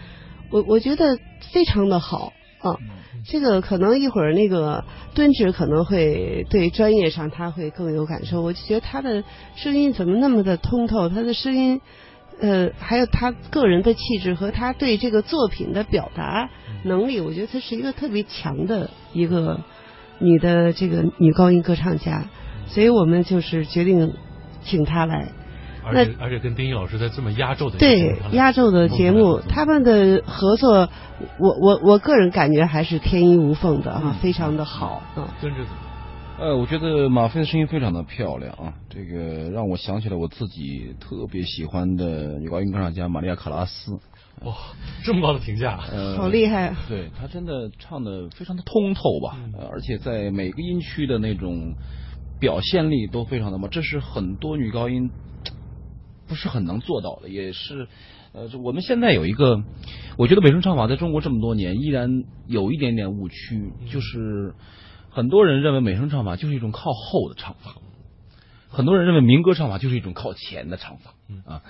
[0.51, 1.17] 我我觉得
[1.51, 2.77] 非常的好啊。
[3.29, 9.23] 这个可能一会儿那个敦志可能会对专业上他会更有感受，我就觉得他的
[9.55, 11.81] 声音怎么那么的通透，他的声音
[12.39, 16.49] 呃还有他个人的气质和他对这个作品的表达
[16.83, 19.59] 能力，我觉得他是一个特别强的一个
[20.19, 22.29] 女的这个女高音歌唱家，
[22.67, 24.13] 所以我们就是决定
[24.63, 25.33] 请她来。
[25.87, 30.89] 而且而且跟丁一老师在这么压轴的对压轴的节目，他们的合作，
[31.39, 35.33] 我我我个人感觉还是天衣无缝的啊，非常的好啊。
[35.41, 35.57] 跟着
[36.39, 43.93] 呃，我觉得马飞的声音非常的漂亮啊，这个让我想起了我自己特别喜欢的女高音歌唱家玛利亚卡拉斯。
[44.43, 44.53] 哇，
[45.03, 46.75] 这么高的评价，呃，好厉害！
[46.87, 49.35] 对他真的唱的非常的通透吧，
[49.71, 51.73] 而且在每个音区的那种
[52.39, 55.09] 表现力都非常的棒，这是很多女高音。
[56.27, 57.87] 不是很能做到的，也是，
[58.33, 59.63] 呃，我们现在有一个，
[60.17, 62.09] 我觉得美声唱法在中国这么多年依然
[62.45, 64.53] 有一点点误区，就是
[65.09, 67.75] 很多人认为美声唱法就是一种靠后的唱法，
[68.69, 71.13] 很多人认为民歌唱法就是一种靠前的唱法，
[71.45, 71.61] 啊，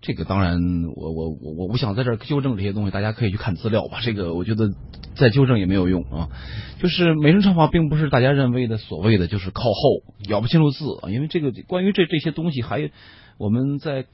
[0.00, 0.58] 这个当然，
[0.96, 4.70] 我我我我不想在这儿纠正这些东西，大家可以去看资料吧，这个我觉得
[5.14, 6.28] 再纠正也没有用啊，
[6.80, 12.90] 就是美声唱法并不是大家认为的所谓的就是靠后咬不清楚字啊，因为这个关于这这些东西还。
[13.40, 14.04] 我们在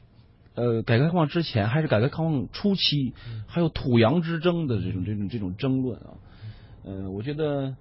[0.55, 3.15] 呃改革开放之前，还是改革开放初期，
[3.47, 6.20] 还有土洋之争的这种这种这种争论啊，
[6.85, 7.74] 呃，我觉得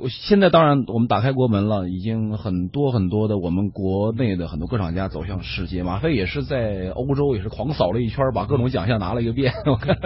[0.00, 9.96] 我现在当然我们打开国门了，已经很多很多的我们国内的很多歌唱家走向世界，马飞也是在欧洲也是狂扫了一圈，把各种奖项拿了一个遍， 我看，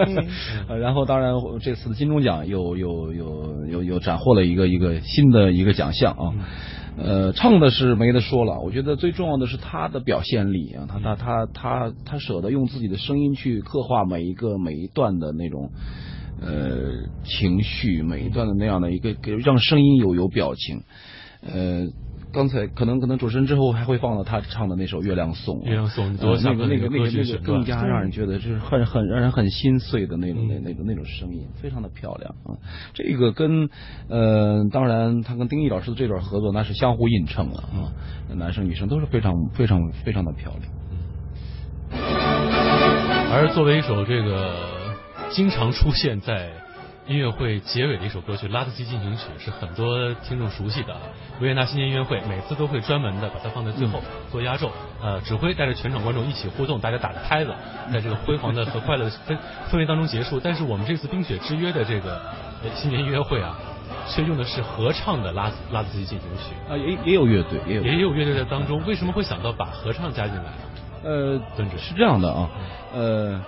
[0.79, 6.33] 然后当然这次的金钟奖又又又又又斩获了一个一个新的一个奖项啊。
[6.95, 15.71] 呃，唱的是没得说了，我觉得最重要的是他的表现力啊，他他他他他舍得用自己的声音去刻画每一个每一段的那种
[16.45, 16.91] 呃
[17.23, 20.83] 情绪，每一段的那样的一个给让声音有有表情，
[21.41, 21.87] 呃。
[22.33, 32.57] 刚才可能可能主持人之后还会放到他唱的那首《月亮颂》，月亮颂多那个那个那个那个更加让人觉得就是很很让人很心碎的那种那那种那种声音，非常的漂亮啊！
[32.95, 33.69] 这个跟
[34.09, 37.93] 呃，当然他跟丁毅老师的这段合作那是相互映衬了啊，
[38.35, 40.63] 男生女生都是非常非常非常的漂亮。
[43.31, 44.72] 而作为一首这个
[45.33, 46.49] 经常出现在。
[47.05, 50.95] 音乐会结尾的一首歌曲《拉德基进行曲》是很多听众熟悉的，
[51.41, 54.01] 维也纳新年音乐会每次都会专门的把它放在最后
[54.31, 57.53] 做压轴，呃，指挥带着全场观众一起互动，大家打着拍子，
[57.91, 59.37] 在这个辉煌的和快乐的氛
[59.69, 60.39] 氛围当中结束。
[60.39, 62.21] 但是我们这次《冰雪之约》的这个
[62.73, 63.59] 新年音乐会啊，
[64.07, 70.53] 却用的是合唱的《拉拉德基进行曲》啊，也也有乐队，也有也有乐队在当中，为什么会想到把合唱加进来？
[71.03, 71.37] 呃，
[71.77, 72.49] 是这样的啊，
[72.93, 73.41] 呃。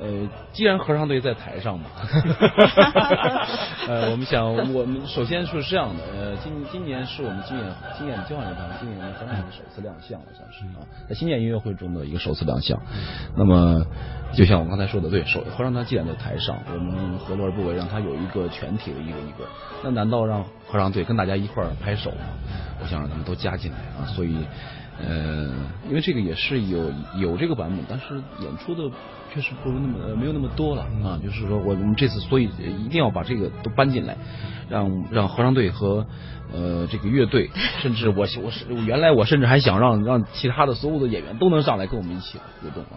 [0.00, 1.86] 呃，既然合唱队在台上嘛，
[3.88, 4.44] 呃，我们想，
[4.74, 7.66] 我们首先是这样的，呃，今今年是我们今年
[7.96, 12.78] 今年交响乐团今年合唱队首次亮相，算是啊，在新年音乐会中的一个首次亮相。
[13.36, 13.84] 那么，
[14.34, 19.46] 就像我刚才说的，对，首合唱团既然在台上，我们何乐而不为，让他有一个全体的一个一个，
[19.82, 22.18] 那难道让合唱队跟大家一块儿拍手吗？
[22.82, 24.36] 我想让他们都加进来啊，所以。
[24.98, 25.50] 呃，
[25.90, 28.90] 因为这个也是有有这个版本，但是演出的
[29.36, 31.20] 确实不如那么没有那么多了啊。
[31.22, 32.48] 就是说我我们这次所以
[32.84, 34.16] 一定要把这个都搬进来，
[34.70, 36.06] 让让合唱队和
[36.54, 37.50] 呃这个乐队，
[37.82, 42.96] 甚至我我是原来我甚至还想让让其他的所有的演员都能上来跟我们一起互动啊。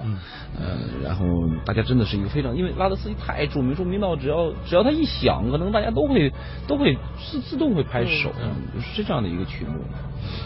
[0.57, 1.25] 呃，然后
[1.65, 6.31] 大家真的是一个非常，因为拉德斯基太著名，著名到只要只要他一响，可能大家都会
[6.67, 8.31] 都会自自动会拍手，
[8.81, 9.79] 是这样的一个曲目。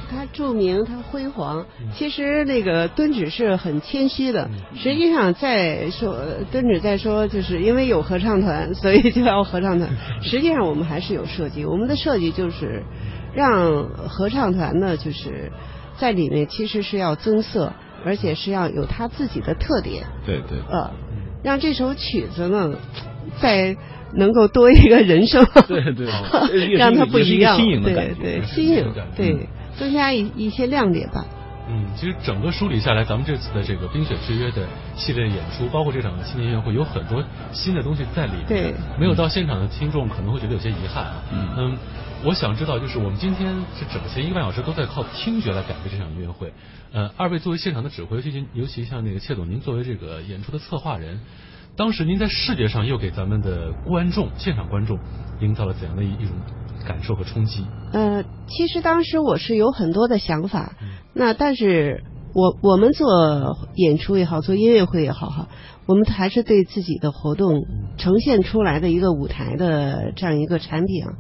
[0.10, 1.66] 他著名，他辉煌。
[1.96, 4.50] 其实那个敦指是很谦虚的。
[4.76, 6.18] 实际上，在说
[6.52, 9.90] 敦指在说，就是因为有合唱团， 所以就要合唱团。
[10.22, 11.66] 实际上，我们还是有设计。
[11.66, 12.84] 我们的设计就是
[13.34, 15.52] 让合唱团呢，就是
[15.98, 17.74] 在里面其实是要增色，
[18.06, 20.06] 而且是要有他自己的特点。
[20.26, 20.60] 对对。
[20.70, 20.92] 呃，
[21.44, 22.74] 让这首曲子呢，
[23.42, 23.76] 在
[24.16, 25.44] 能够多一个人声。
[25.68, 26.08] 对 对。
[26.76, 27.58] 让它不一样。
[27.58, 28.22] 新颖的感觉。
[28.22, 28.86] 对对，新颖。
[29.16, 29.48] 对。
[29.84, 31.26] 增加一一些亮点吧。
[31.68, 37.24] 嗯，其实整个梳理下来，咱们这次的这个《冰雪之约》的系列演出，包括这场新年音乐会，有很多
[37.54, 38.46] 新的东西在里面。
[38.48, 38.74] 对。
[39.00, 41.12] 没有到现场的听众可能会觉得有些遗憾。
[41.32, 41.48] 嗯。
[41.58, 41.78] 嗯，
[42.24, 46.54] 我想知道，就是我们今天是整前一个半小时都在靠听觉来感觉这场音乐会。
[46.92, 51.22] 呃，二位作为现场的指挥，尤其尤其像那个谢总，您作为这个演出的策划人，
[51.76, 55.00] 当时您在视觉上又给咱们的观众、现场观众
[55.42, 56.36] 营造了怎样的一一种？
[56.86, 57.66] 感受和冲击。
[57.94, 60.74] 呃，其实当时我是有很多的想法，
[61.14, 65.48] 那但是我我们做演出也好，做音乐会也好哈，
[65.86, 67.66] 我们还是对自己的活动
[67.98, 71.14] 呈现出来的一个舞台的这样一个产品啊，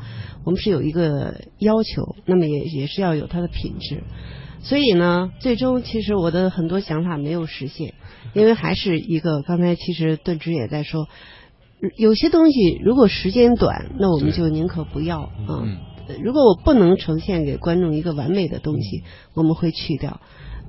[0.44, 4.04] 我们是有一个要求，那么也也是要有它的品质。
[4.64, 7.94] 所以呢，最终其实我的很多想法没有实现，
[8.34, 11.08] 因为还是一个刚才其实顿之也在说。
[11.98, 15.68] 有些东西如果时间短，那我们就宁可不要啊。
[16.22, 20.22] 如果我不能呈现给观众一个完美的东西，我们会去掉。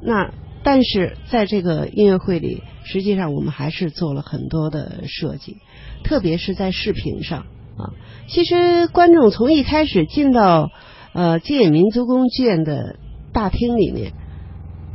[0.03, 0.33] 那
[0.65, 5.59] 但是在这个音乐会里，实际上我们还是做了很多的设计，
[6.03, 7.95] 特别是在视频上啊。
[8.27, 10.73] 其实观众从一开始进到
[11.13, 12.97] 呃金野民族宫剧院的
[13.33, 14.15] 大厅里面，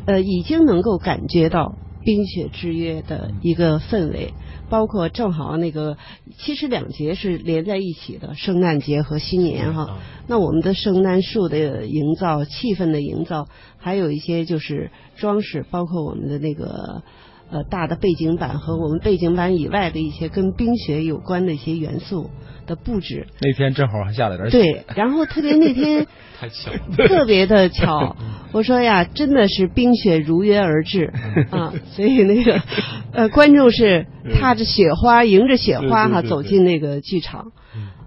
[0.05, 1.61] 呃已经能够感觉到
[2.09, 4.33] 《冰雪之约》的一个氛围。
[4.67, 5.97] 包括正好那个，
[6.37, 9.97] 其实两节是连在一起的，圣诞节和新年哈。
[10.27, 17.01] 那我们的圣诞树的营造、气氛的营造，还有一些就是装饰，包括我们的那个
[17.51, 22.29] 呃大的背景板和我们背景板以外的一些跟冰雪有关的一些元素。
[22.67, 26.05] 的布置那天正好还下了点雪，对，然后特别那天
[26.39, 28.15] 太巧，特别的巧。
[28.53, 31.11] 我说呀，真的是冰雪如约而至
[31.49, 32.61] 啊，所以那个
[33.11, 34.05] 呃，观众是
[34.39, 37.53] 踏着雪花，迎着雪花哈走进那个剧场，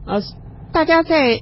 [0.07, 0.23] 呃，
[0.73, 1.41] 大家在。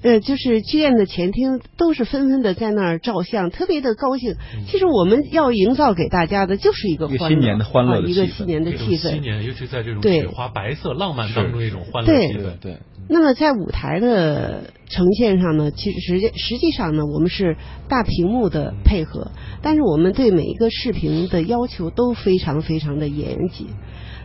[0.00, 4.36] 呃，就是剧院的前厅都是纷纷的在那儿照相，特别的高兴。
[4.68, 9.10] 其实我们要营造给大家的就是一个新年的欢乐一个新年的气氛。
[9.10, 12.58] 新年，尤其在这种雪花白色浪漫当中一种欢乐气氛。
[12.60, 12.78] 对。
[13.08, 17.56] 那么在舞台的呈现上呢，其实实际实际上呢，我们是
[17.88, 23.66] 大屏幕的配合，但是我们对每一个视频的要求都非常非常的严谨。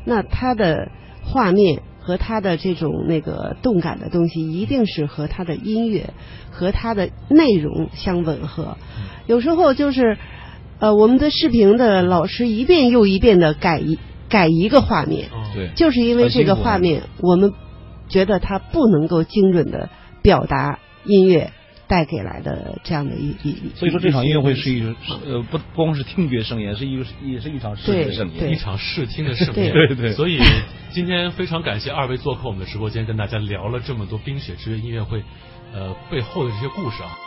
[0.06, 0.92] 那它的
[1.24, 1.82] 画面。
[2.06, 6.14] 和他的这种那个动感的东西，一定是和他的音乐
[6.52, 8.78] 和他的内容相吻合。
[9.26, 10.18] 有时候就是，
[10.80, 13.98] 呃，我们的视频的老师一遍又一遍的改一
[14.28, 17.54] 改一个画面，对，就是因为这个画面，我们
[18.10, 19.90] 觉得它不能够精准的
[20.22, 21.52] 表达音乐。
[21.88, 24.96] 带给来的这样的一一，所以说这场音乐会是一个
[25.26, 29.74] 呃不光是听觉盛宴，是一个也是一场视觉盛宴，一场视听的盛宴。
[29.74, 30.14] 对 对。
[30.14, 30.40] 所以
[30.92, 35.24] 今天非常感谢二位做客我们的直播间，跟大家聊了这么多《冰雪之约》音乐会
[35.74, 37.18] 呃背后的这些故事啊。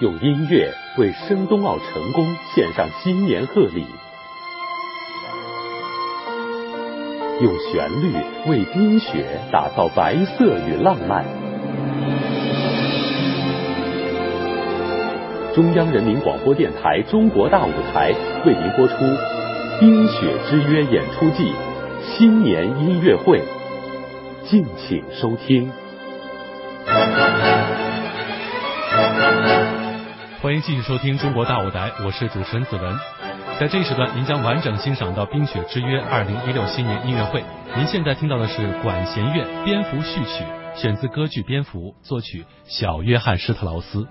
[0.00, 3.84] 用音乐为申冬奥成功献上新年贺礼，
[7.40, 8.12] 用旋律
[8.48, 11.24] 为冰雪打造白色与浪漫。
[15.54, 18.10] 中央人民广播电台《中国大舞台》
[18.46, 18.94] 为您播出
[19.78, 21.52] 《冰雪之约》演出季
[22.02, 23.38] 新年音乐会，
[24.44, 25.70] 敬请收听。
[30.40, 32.96] 欢迎继续收听《中国大舞台》，我是主持人子文。
[33.60, 37.44] 在这一时段，您将完整欣赏到《冰雪之约》二零一六新年音乐会。
[37.76, 40.44] 您现在听到的是管弦乐《蝙蝠序曲》，
[40.80, 44.08] 选自歌剧《蝙蝠》，作曲小约翰施特劳斯。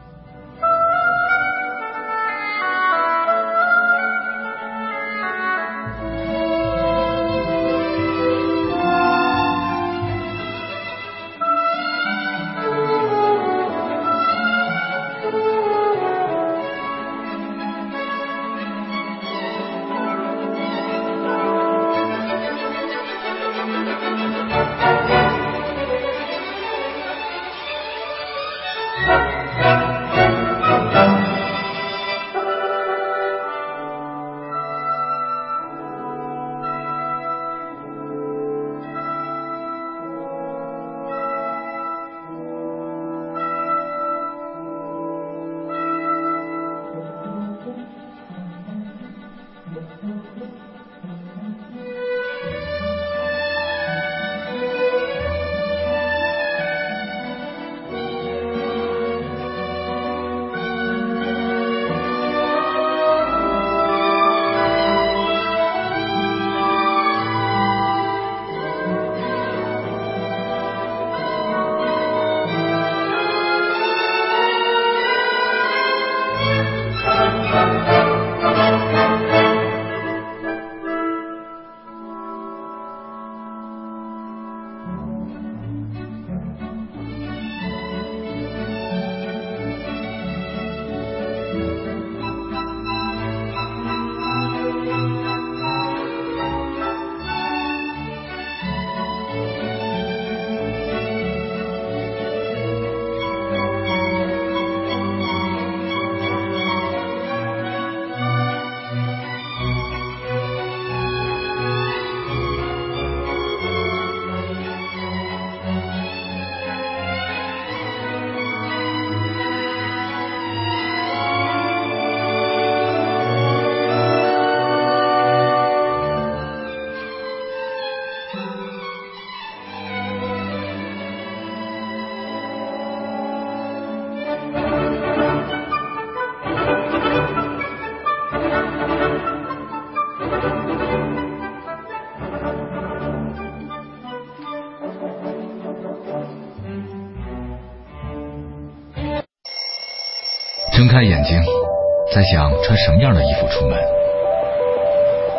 [152.14, 153.78] 在想穿什么样的衣服出门。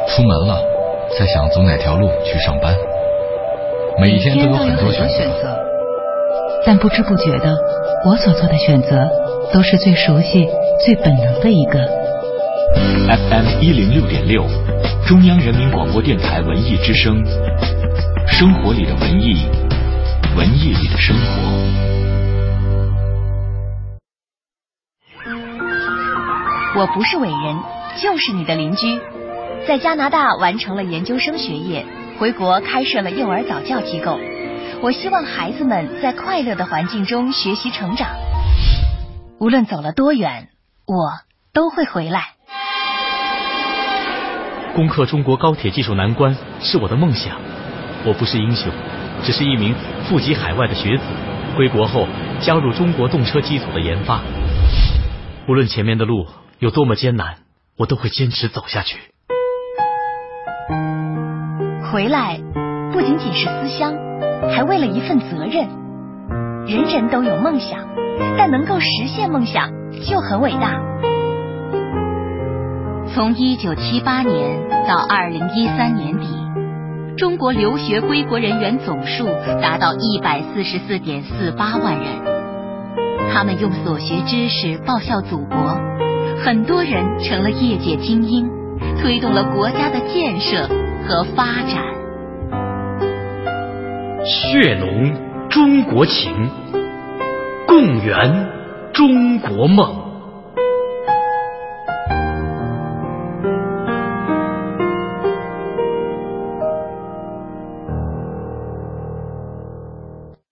[0.08, 0.62] 出门了，
[1.18, 2.74] 在想走哪条路去上班。
[4.00, 5.54] 每天都有很多选择，
[6.64, 7.54] 但不知不觉的，
[8.06, 9.06] 我所做的选择
[9.52, 10.48] 都是最熟悉、
[10.82, 11.78] 最本能的一个。
[13.06, 14.42] FM 一零六点六，
[15.06, 17.22] 中央人民广播电台文艺之声，
[18.26, 19.46] 生活里的文艺，
[20.36, 22.01] 文艺里的生活。
[26.74, 27.62] 我不是伟人，
[28.00, 28.98] 就是你的邻居。
[29.68, 31.84] 在加拿大完成了研究生学业，
[32.18, 34.18] 回国开设了幼儿早教机构。
[34.80, 38.08] 我希望孩子们在快乐的环境中学习成长。
[39.38, 40.48] 无论走了多远，
[40.86, 41.10] 我
[41.52, 42.30] 都会回来。
[44.74, 47.36] 攻克中国高铁技术难关是我的梦想。
[48.06, 48.72] 我不是英雄，
[49.22, 49.74] 只是一名
[50.08, 51.04] 富集海外的学子。
[51.54, 52.08] 归国后
[52.40, 54.22] 加入中国动车机组的研发。
[55.46, 56.26] 无论前面的路。
[56.62, 57.38] 有多么艰难，
[57.76, 58.96] 我都会坚持走下去。
[61.90, 62.38] 回来
[62.92, 63.92] 不仅仅是思乡，
[64.54, 65.68] 还为了一份责任。
[66.64, 67.80] 人人都有梦想，
[68.38, 69.72] 但能够实现梦想
[70.08, 70.80] 就很伟大。
[73.12, 76.28] 从一九七八年到二零一三年底，
[77.16, 79.26] 中国留学归国人员总数
[79.60, 85.76] 达到一百四十四点四八万人，他们用所学知识报效祖国。
[86.44, 88.50] 很多人成了业界精英，
[89.00, 90.68] 推动了国家的建设
[91.06, 91.80] 和发展。
[94.24, 96.32] 血浓中国情，
[97.68, 98.48] 共圆
[98.92, 100.02] 中国梦。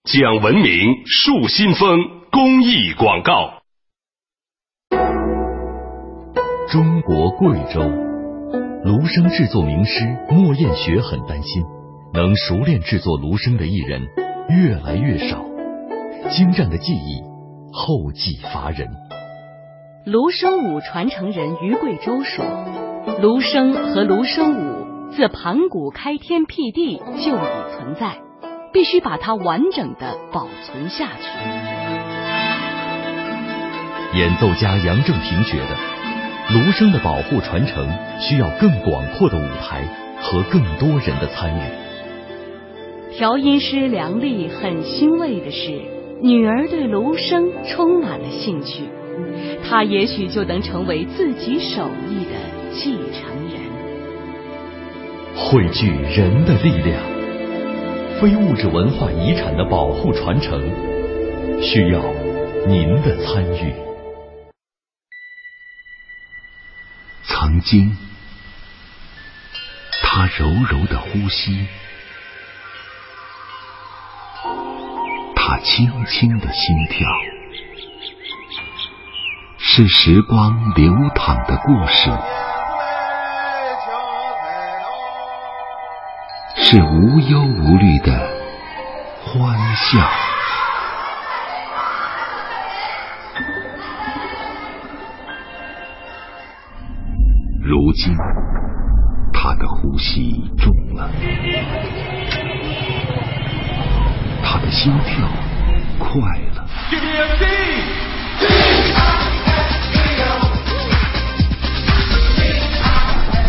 [0.05, 1.99] 讲文明树新风
[2.31, 3.60] 公益广告。
[6.71, 7.81] 中国贵州
[8.85, 11.65] 芦笙制作名师莫艳雪很担心，
[12.13, 14.07] 能熟练制作芦笙的艺人
[14.47, 15.43] 越来越少，
[16.29, 17.21] 精湛的技艺
[17.73, 18.87] 后继乏人。
[20.05, 22.45] 芦笙舞传承人于贵州说
[23.21, 28.19] ：“芦笙和芦笙舞自盘古开天辟地就已存在，
[28.71, 31.27] 必须把它完整的保存下去。
[34.17, 35.75] 演奏家杨正平觉得，
[36.53, 37.87] 芦笙的保护传承
[38.19, 39.83] 需要更广阔的舞台
[40.19, 41.61] 和更多人的参与。
[43.17, 45.71] 调音师梁丽很欣慰的是，
[46.21, 48.83] 女儿对芦笙充满了兴趣，
[49.67, 52.51] 她也许就能成为自己手艺的。
[52.73, 53.59] 继承人
[55.35, 56.97] 汇聚人的力量，
[58.17, 60.61] 非物质文化遗产的保护传承
[61.61, 62.01] 需要
[62.65, 63.90] 您的参与。
[67.23, 67.97] 曾经，
[70.03, 71.67] 他柔柔的呼吸，
[75.35, 77.07] 他轻轻的心跳，
[79.57, 82.09] 是时光流淌的故事。
[86.63, 88.11] 是无忧无虑的
[89.25, 90.30] 欢笑。
[97.71, 98.13] 如今，
[99.31, 101.09] 他的呼吸重了，
[104.43, 105.25] 他的心跳
[105.97, 106.19] 快
[106.53, 106.67] 了，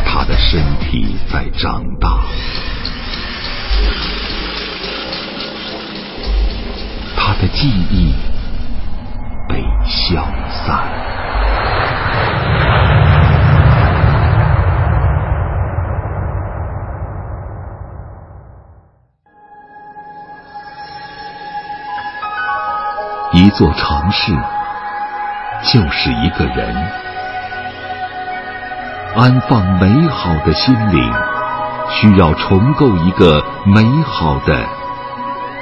[0.07, 2.21] 他的身体在长大。
[7.17, 8.15] 他的记忆
[9.49, 10.25] 被消
[10.65, 10.87] 散，
[23.43, 24.33] 一座城市
[25.65, 26.77] 就是一个人，
[29.17, 31.13] 安放美好的心灵，
[31.91, 34.55] 需要重构一个美好的。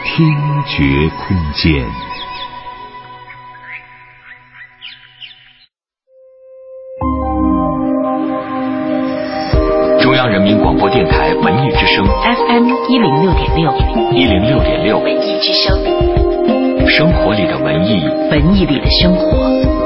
[0.05, 0.31] 听
[0.67, 1.87] 觉空间。
[10.03, 13.73] 中央人民广播电台文艺之声 FM 一零六点六，
[14.13, 16.10] 一零六点六文艺之声，
[16.97, 19.80] 生活里的文艺，文艺里的生活。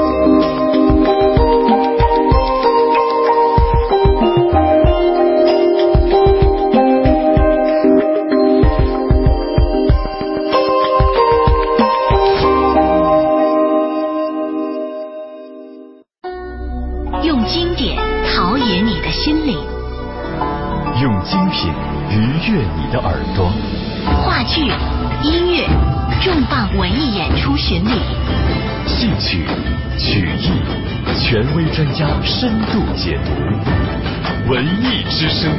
[31.35, 35.51] 权威专家深度解读，文艺之声，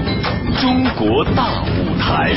[0.58, 2.32] 中国大舞台。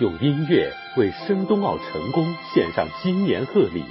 [0.00, 3.84] 用音乐为申冬奥成功献上新年贺礼，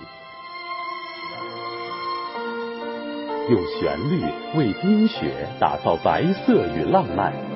[3.50, 4.22] 用旋律
[4.58, 7.53] 为冰雪打造白色与浪漫。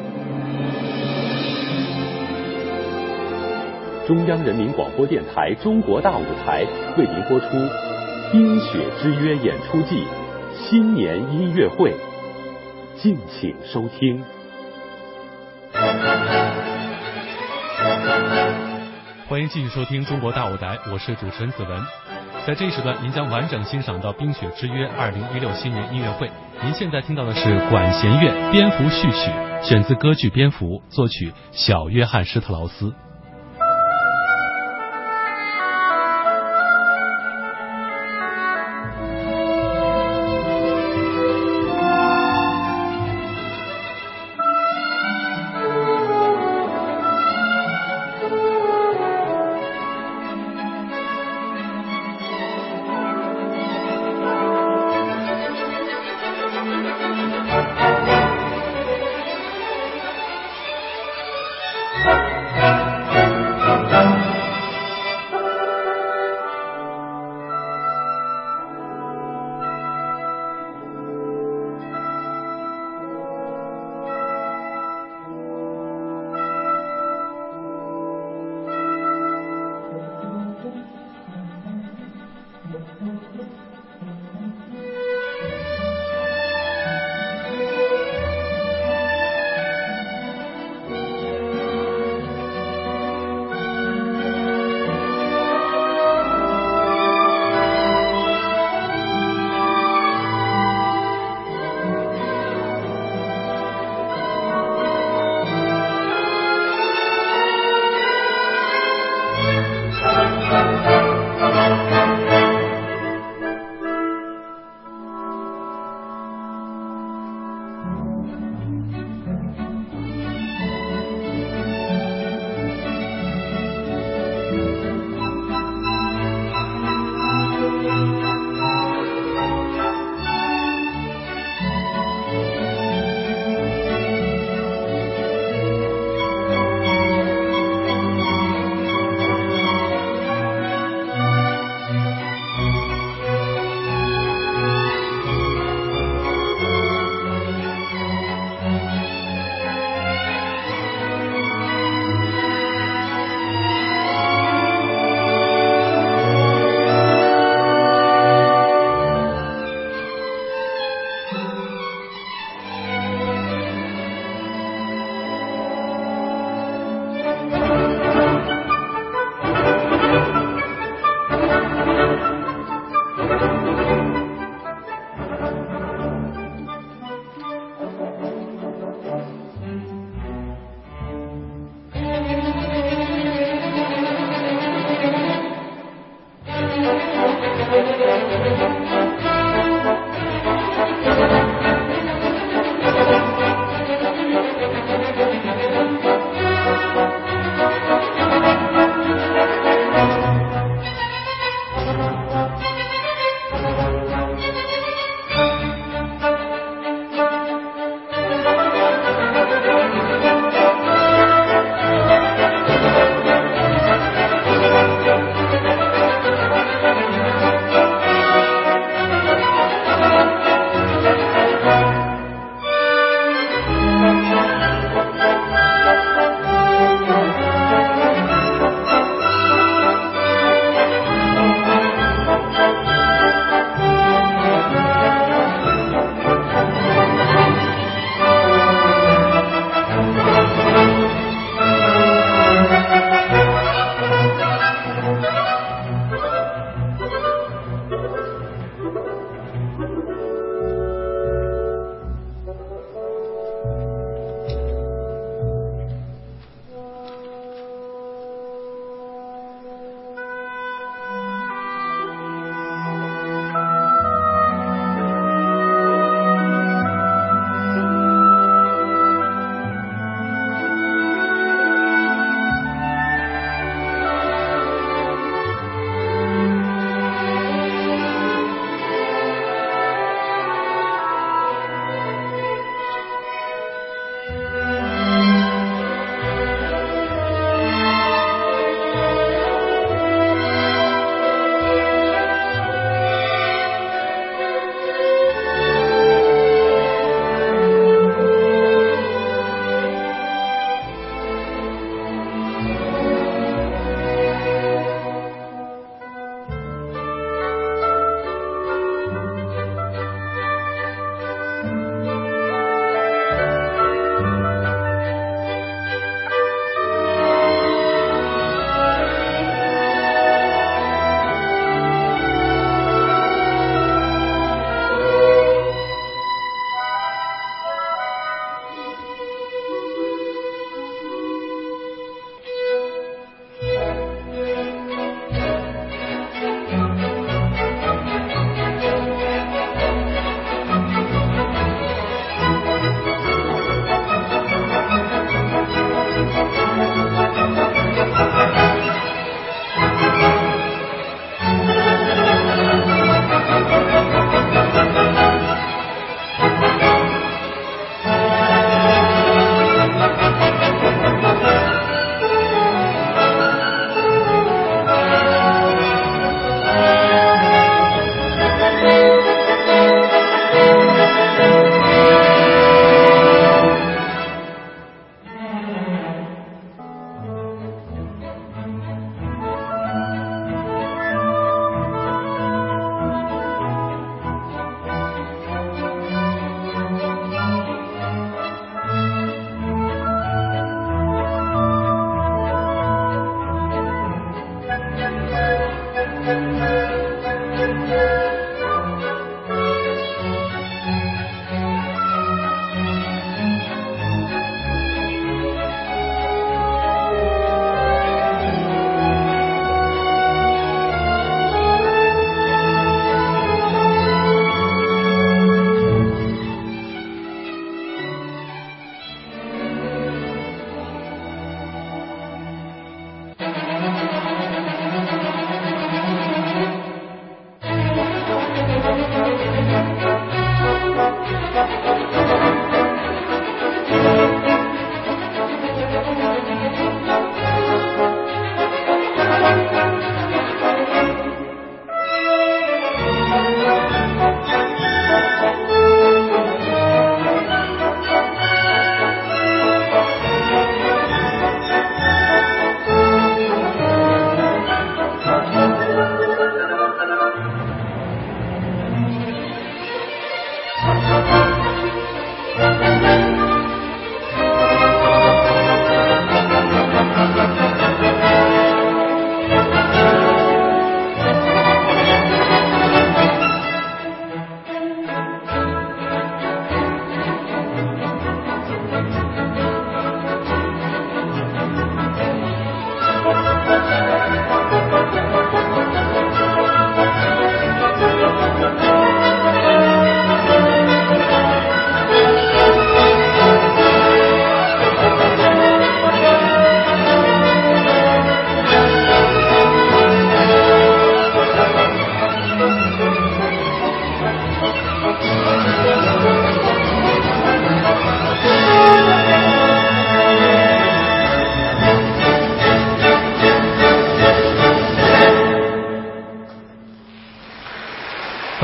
[4.08, 6.64] 中央人民广播电台《中国大舞台》
[6.98, 7.46] 为您播出
[8.32, 10.02] 《冰雪之约》演出季
[10.56, 11.94] 新年音乐会，
[12.96, 14.24] 敬请收听。
[19.28, 21.82] 欢迎继续收听《中国大舞台》，我是主持人子文。
[22.46, 26.32] 在这一时段，您将完整欣赏到《冰雪之约》二零一六新年音乐会。
[26.64, 29.30] 您现在听到的是管弦乐《蝙蝠序曲》，
[29.64, 32.94] 选自歌剧《蝙蝠》，作曲小约翰施特劳斯。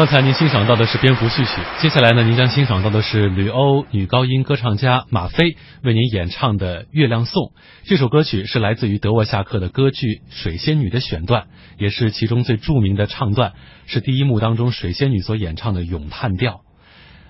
[0.03, 1.51] 刚才您欣赏到的是蝙蝠序曲，
[1.81, 7.41] 接下来呢，您将欣赏到的是吕欧女高音歌唱家马飞为您演唱的《月亮颂》。
[7.85, 11.45] 这首歌曲是来自于德沃夏克的歌剧《水仙女》的选段，
[11.79, 13.53] 也是其中最著名的唱段，
[13.85, 16.63] 是第一幕当中水仙女所演唱的咏叹调。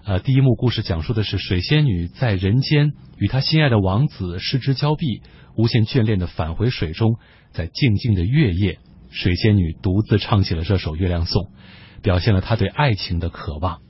[0.04, 5.22] 呃，第一幕故事讲述的是水仙女在人间与她心爱的王子失之交臂，
[5.56, 7.20] 无限眷恋的返回水中，
[7.52, 8.80] 在静静的月夜，
[9.12, 11.44] 水仙女独自唱起了这首《月亮颂》。
[12.04, 13.82] 表现了他对爱情的渴望。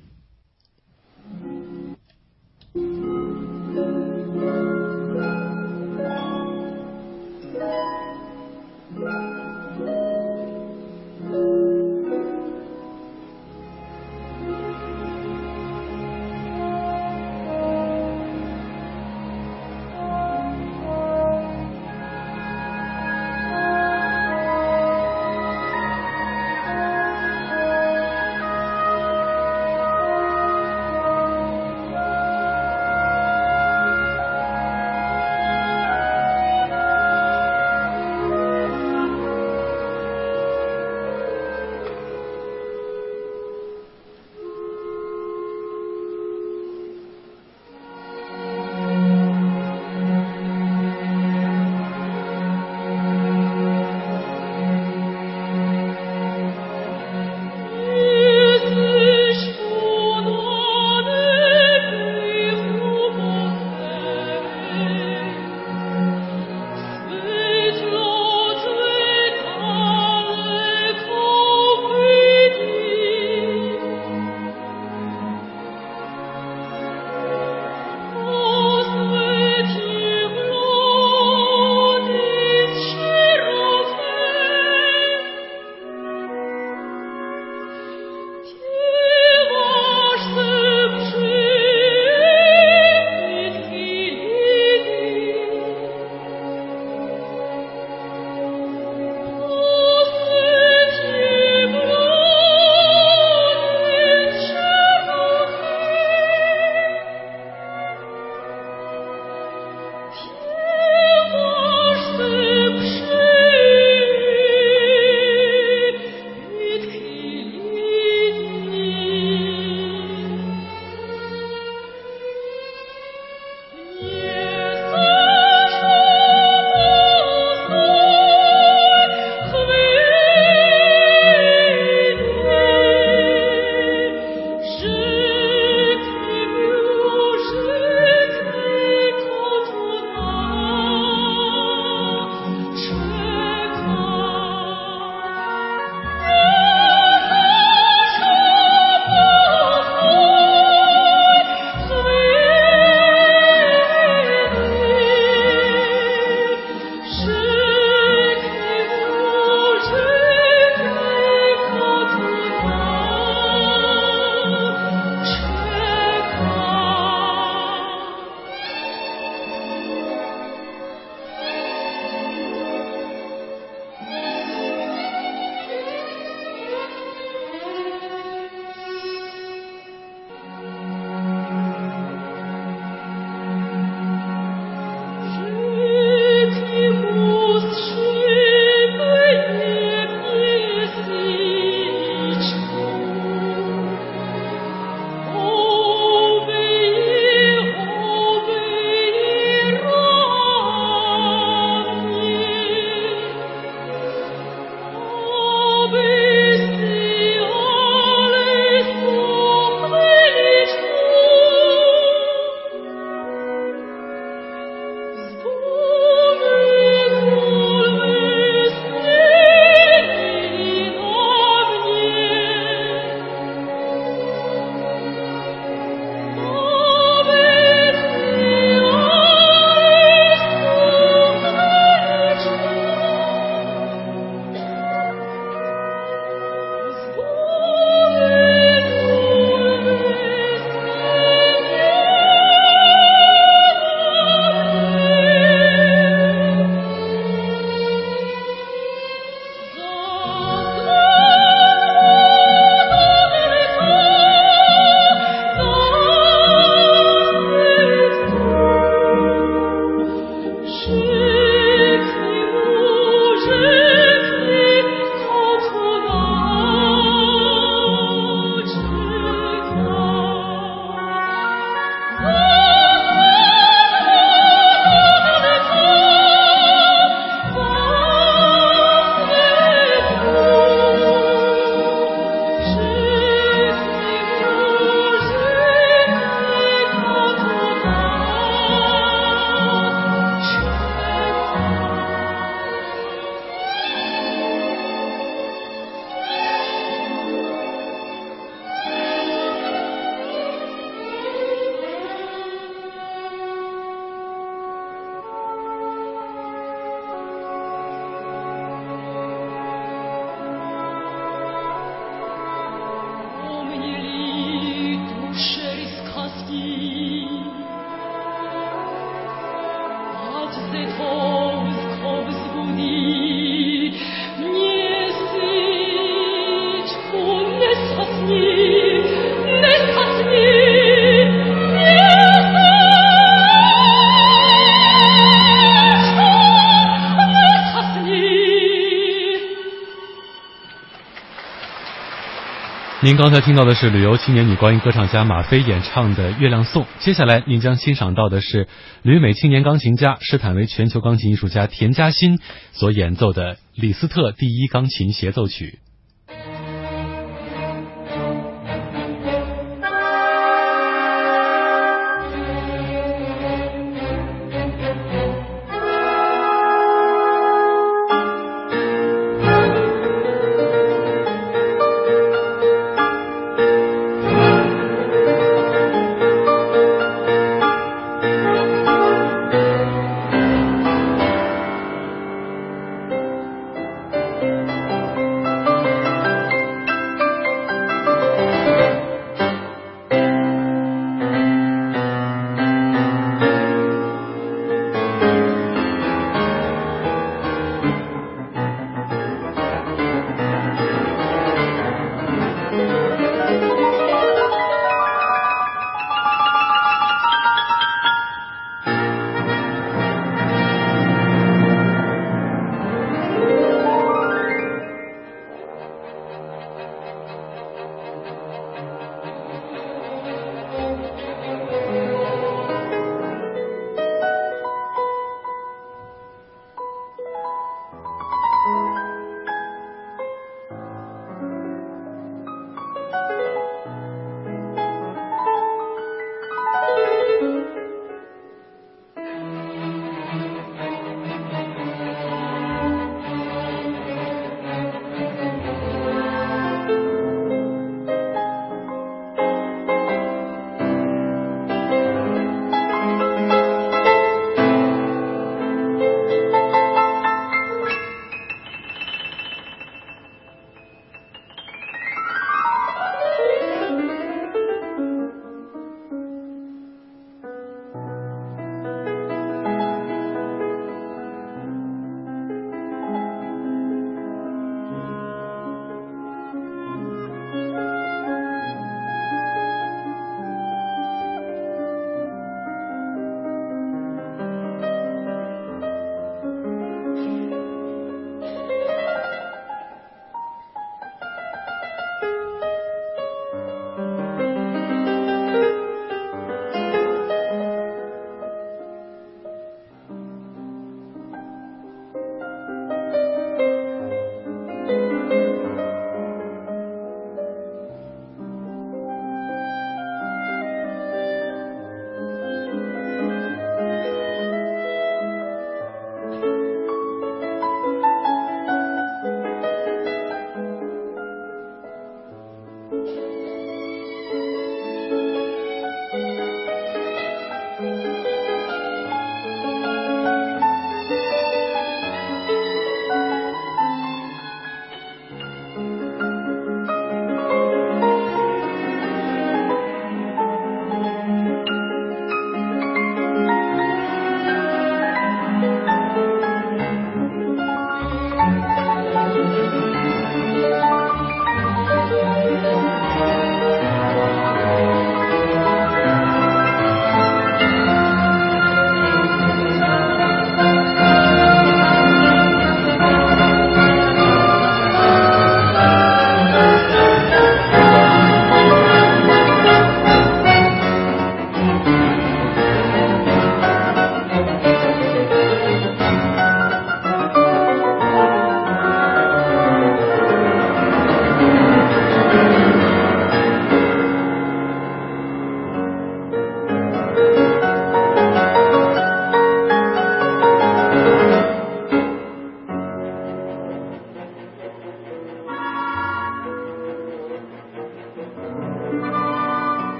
[343.04, 348.70] 您刚才听到的是旅游青年女高音歌唱家马飞演唱的《月亮颂》，接下来您将欣赏到的是
[349.02, 352.40] 旅美青年钢琴家、施坦威全球钢琴艺术家田嘉欣
[352.72, 355.80] 所演奏的李斯特第一钢琴协奏曲。